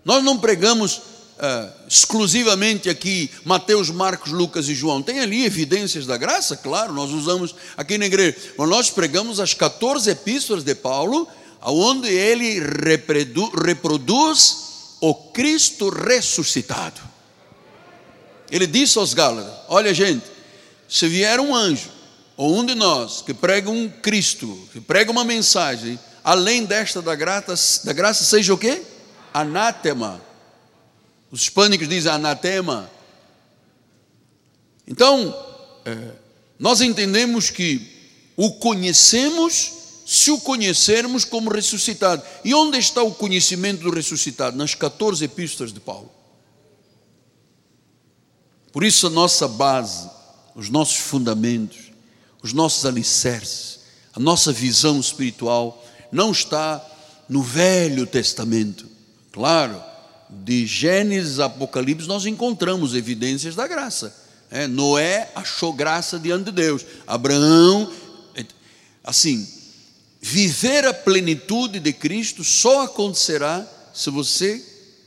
Nós 0.03 0.23
não 0.23 0.38
pregamos 0.38 0.97
uh, 0.97 1.71
exclusivamente 1.88 2.89
aqui 2.89 3.30
Mateus, 3.43 3.89
Marcos, 3.89 4.32
Lucas 4.32 4.67
e 4.69 4.76
João. 4.76 5.01
Tem 5.01 5.19
ali 5.19 5.45
evidências 5.45 6.05
da 6.05 6.17
graça, 6.17 6.57
claro, 6.57 6.93
nós 6.93 7.11
usamos 7.11 7.55
aqui 7.78 7.97
na 7.97 8.05
igreja. 8.05 8.36
Mas 8.57 8.69
nós 8.69 8.89
pregamos 8.89 9.39
as 9.39 9.53
14 9.53 10.09
epístolas 10.09 10.63
de 10.63 10.76
Paulo, 10.76 11.28
onde 11.61 12.09
ele 12.09 12.59
reproduz 13.65 14.65
o 15.01 15.13
Cristo 15.13 15.89
ressuscitado. 15.89 17.01
Ele 18.49 18.67
disse 18.67 18.97
aos 18.97 19.13
Gálatas: 19.13 19.53
Olha, 19.67 19.93
gente, 19.93 20.26
se 20.88 21.07
vier 21.07 21.39
um 21.39 21.55
anjo, 21.55 21.89
ou 22.38 22.57
um 22.57 22.65
de 22.65 22.76
nós, 22.76 23.21
que 23.21 23.34
prega 23.34 23.69
um 23.69 23.89
Cristo, 23.89 24.67
que 24.71 24.82
prega 24.82 25.11
uma 25.11 25.23
mensagem, 25.23 25.97
além 26.26 26.65
desta 26.65 27.03
da 27.03 27.13
graça, 27.13 27.86
da 27.86 27.93
graça 27.93 28.23
seja 28.23 28.51
o 28.51 28.57
quê? 28.57 28.82
Anátema. 29.32 30.19
Os 31.30 31.43
hispânicos 31.43 31.88
dizem 31.88 32.11
anatema. 32.11 32.89
Então, 34.88 35.38
é, 35.86 36.13
nós 36.57 36.82
entendemos 36.82 37.51
que 37.51 38.11
o 38.36 38.53
conhecemos 38.53 39.73
se 40.03 40.32
o 40.32 40.39
conhecermos 40.39 41.23
como 41.23 41.51
ressuscitado. 41.51 42.23
E 42.43 42.55
onde 42.55 42.80
está 42.80 43.03
o 43.03 43.13
conhecimento 43.13 43.84
do 43.84 43.91
ressuscitado? 43.91 44.57
Nas 44.57 44.73
14 44.73 45.23
epístolas 45.26 45.71
de 45.71 45.80
Paulo. 45.80 46.11
Por 48.71 48.84
isso, 48.84 49.07
a 49.07 49.09
nossa 49.11 49.47
base, 49.47 50.09
os 50.55 50.69
nossos 50.69 50.97
fundamentos, 50.97 51.91
os 52.41 52.51
nossos 52.51 52.84
alicerces, 52.84 53.80
a 54.13 54.19
nossa 54.19 54.51
visão 54.51 54.99
espiritual 54.99 55.84
não 56.12 56.32
está 56.32 56.86
no 57.28 57.41
Velho 57.41 58.06
Testamento. 58.06 58.86
Claro, 59.32 59.82
de 60.30 60.66
Gênesis 60.66 61.39
a 61.39 61.45
Apocalipse 61.45 62.08
nós 62.08 62.26
encontramos 62.26 62.95
evidências 62.95 63.56
da 63.56 63.68
graça. 63.68 64.16
É, 64.49 64.68
Noé 64.68 65.32
achou 65.36 65.74
graça 65.74 66.20
diante 66.20 66.45
de 66.45 66.51
Deus. 66.51 66.86
Abraão, 67.08 67.91
assim, 69.03 69.47
viver 70.22 70.86
a 70.86 70.93
plenitude 70.93 71.80
de 71.80 71.93
Cristo 71.93 72.43
só 72.43 72.84
acontecerá 72.84 73.66
se 73.93 74.10
você 74.10 74.64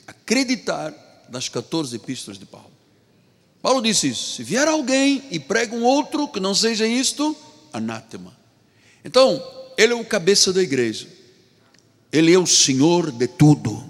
acreditar 0.06 0.94
nas 1.30 1.48
14 1.48 1.96
epístolas 1.96 2.38
de 2.38 2.46
Paulo. 2.46 2.70
Paulo 3.60 3.82
disse 3.82 4.08
isso: 4.08 4.36
se 4.36 4.42
vier 4.42 4.68
alguém 4.68 5.24
e 5.30 5.38
prega 5.38 5.74
um 5.74 5.84
outro 5.84 6.28
que 6.28 6.40
não 6.40 6.54
seja 6.54 6.86
isto, 6.86 7.36
anátema. 7.72 8.36
Então, 9.04 9.42
ele 9.78 9.92
é 9.92 9.96
o 9.96 10.04
cabeça 10.04 10.52
da 10.52 10.60
igreja, 10.60 11.06
ele 12.10 12.34
é 12.34 12.38
o 12.38 12.46
Senhor 12.46 13.12
de 13.12 13.28
tudo. 13.28 13.88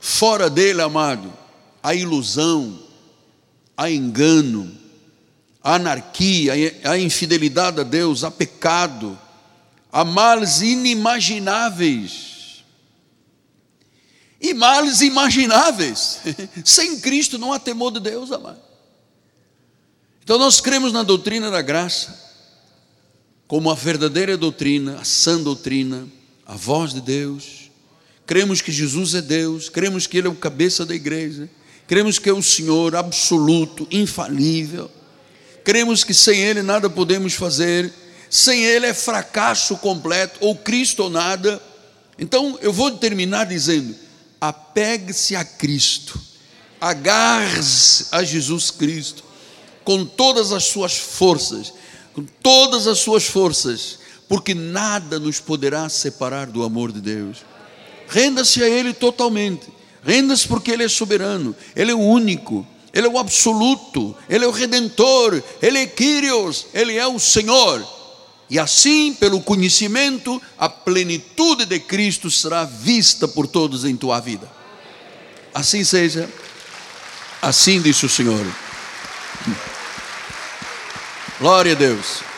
Fora 0.00 0.50
dele, 0.50 0.82
amado, 0.82 1.32
há 1.80 1.94
ilusão, 1.94 2.82
há 3.76 3.88
engano, 3.88 4.76
há 5.62 5.76
anarquia, 5.76 6.54
há 6.82 6.98
infidelidade 6.98 7.78
a 7.80 7.84
Deus, 7.84 8.24
há 8.24 8.30
pecado, 8.30 9.16
há 9.92 10.04
males 10.04 10.60
inimagináveis 10.60 12.32
e 14.40 14.52
males 14.52 15.00
imagináveis. 15.00 16.18
Sem 16.64 16.98
Cristo 16.98 17.38
não 17.38 17.52
há 17.52 17.60
temor 17.60 17.92
de 17.92 18.00
Deus, 18.00 18.32
amado. 18.32 18.60
Então 20.24 20.38
nós 20.38 20.60
cremos 20.60 20.92
na 20.92 21.04
doutrina 21.04 21.52
da 21.52 21.62
graça, 21.62 22.21
como 23.52 23.70
a 23.70 23.74
verdadeira 23.74 24.34
doutrina, 24.34 24.96
a 24.98 25.04
sã 25.04 25.38
doutrina, 25.38 26.08
a 26.46 26.56
voz 26.56 26.94
de 26.94 27.02
Deus. 27.02 27.70
Cremos 28.24 28.62
que 28.62 28.72
Jesus 28.72 29.14
é 29.14 29.20
Deus, 29.20 29.68
cremos 29.68 30.06
que 30.06 30.16
Ele 30.16 30.26
é 30.26 30.30
o 30.30 30.34
cabeça 30.34 30.86
da 30.86 30.94
igreja, 30.94 31.50
cremos 31.86 32.18
que 32.18 32.30
é 32.30 32.32
o 32.32 32.42
Senhor 32.42 32.96
absoluto, 32.96 33.86
infalível. 33.90 34.90
Cremos 35.62 36.02
que 36.02 36.14
sem 36.14 36.40
Ele 36.40 36.62
nada 36.62 36.88
podemos 36.88 37.34
fazer, 37.34 37.92
sem 38.30 38.64
Ele 38.64 38.86
é 38.86 38.94
fracasso 38.94 39.76
completo, 39.76 40.38
ou 40.40 40.56
Cristo 40.56 41.02
ou 41.02 41.10
nada. 41.10 41.62
Então 42.18 42.58
eu 42.62 42.72
vou 42.72 42.90
terminar 42.92 43.44
dizendo: 43.44 43.94
apegue-se 44.40 45.36
a 45.36 45.44
Cristo, 45.44 46.18
agarre-se 46.80 48.06
a 48.12 48.24
Jesus 48.24 48.70
Cristo, 48.70 49.22
com 49.84 50.06
todas 50.06 50.52
as 50.52 50.64
suas 50.64 50.96
forças, 50.96 51.74
com 52.12 52.24
todas 52.42 52.86
as 52.86 52.98
suas 52.98 53.24
forças, 53.24 53.98
porque 54.28 54.54
nada 54.54 55.18
nos 55.18 55.40
poderá 55.40 55.88
separar 55.88 56.46
do 56.46 56.62
amor 56.62 56.92
de 56.92 57.00
Deus. 57.00 57.38
Renda-se 58.08 58.62
a 58.62 58.68
Ele 58.68 58.92
totalmente, 58.92 59.66
renda-se 60.04 60.46
porque 60.46 60.70
Ele 60.70 60.84
é 60.84 60.88
soberano, 60.88 61.54
Ele 61.74 61.90
é 61.90 61.94
o 61.94 62.00
único, 62.00 62.66
Ele 62.92 63.06
é 63.06 63.10
o 63.10 63.18
absoluto, 63.18 64.16
Ele 64.28 64.44
é 64.44 64.48
o 64.48 64.52
redentor, 64.52 65.42
Ele 65.60 65.78
é 65.78 65.86
Kyrios, 65.86 66.66
Ele 66.74 66.96
é 66.96 67.06
o 67.06 67.18
Senhor. 67.18 67.86
E 68.50 68.58
assim, 68.58 69.14
pelo 69.14 69.40
conhecimento, 69.40 70.40
a 70.58 70.68
plenitude 70.68 71.64
de 71.64 71.80
Cristo 71.80 72.30
será 72.30 72.64
vista 72.64 73.26
por 73.26 73.46
todos 73.46 73.84
em 73.86 73.96
tua 73.96 74.20
vida. 74.20 74.50
Assim 75.54 75.84
seja, 75.84 76.28
assim 77.40 77.80
disse 77.80 78.04
o 78.04 78.10
Senhor. 78.10 78.44
Glória 81.42 81.72
a 81.72 81.74
Deus. 81.74 82.31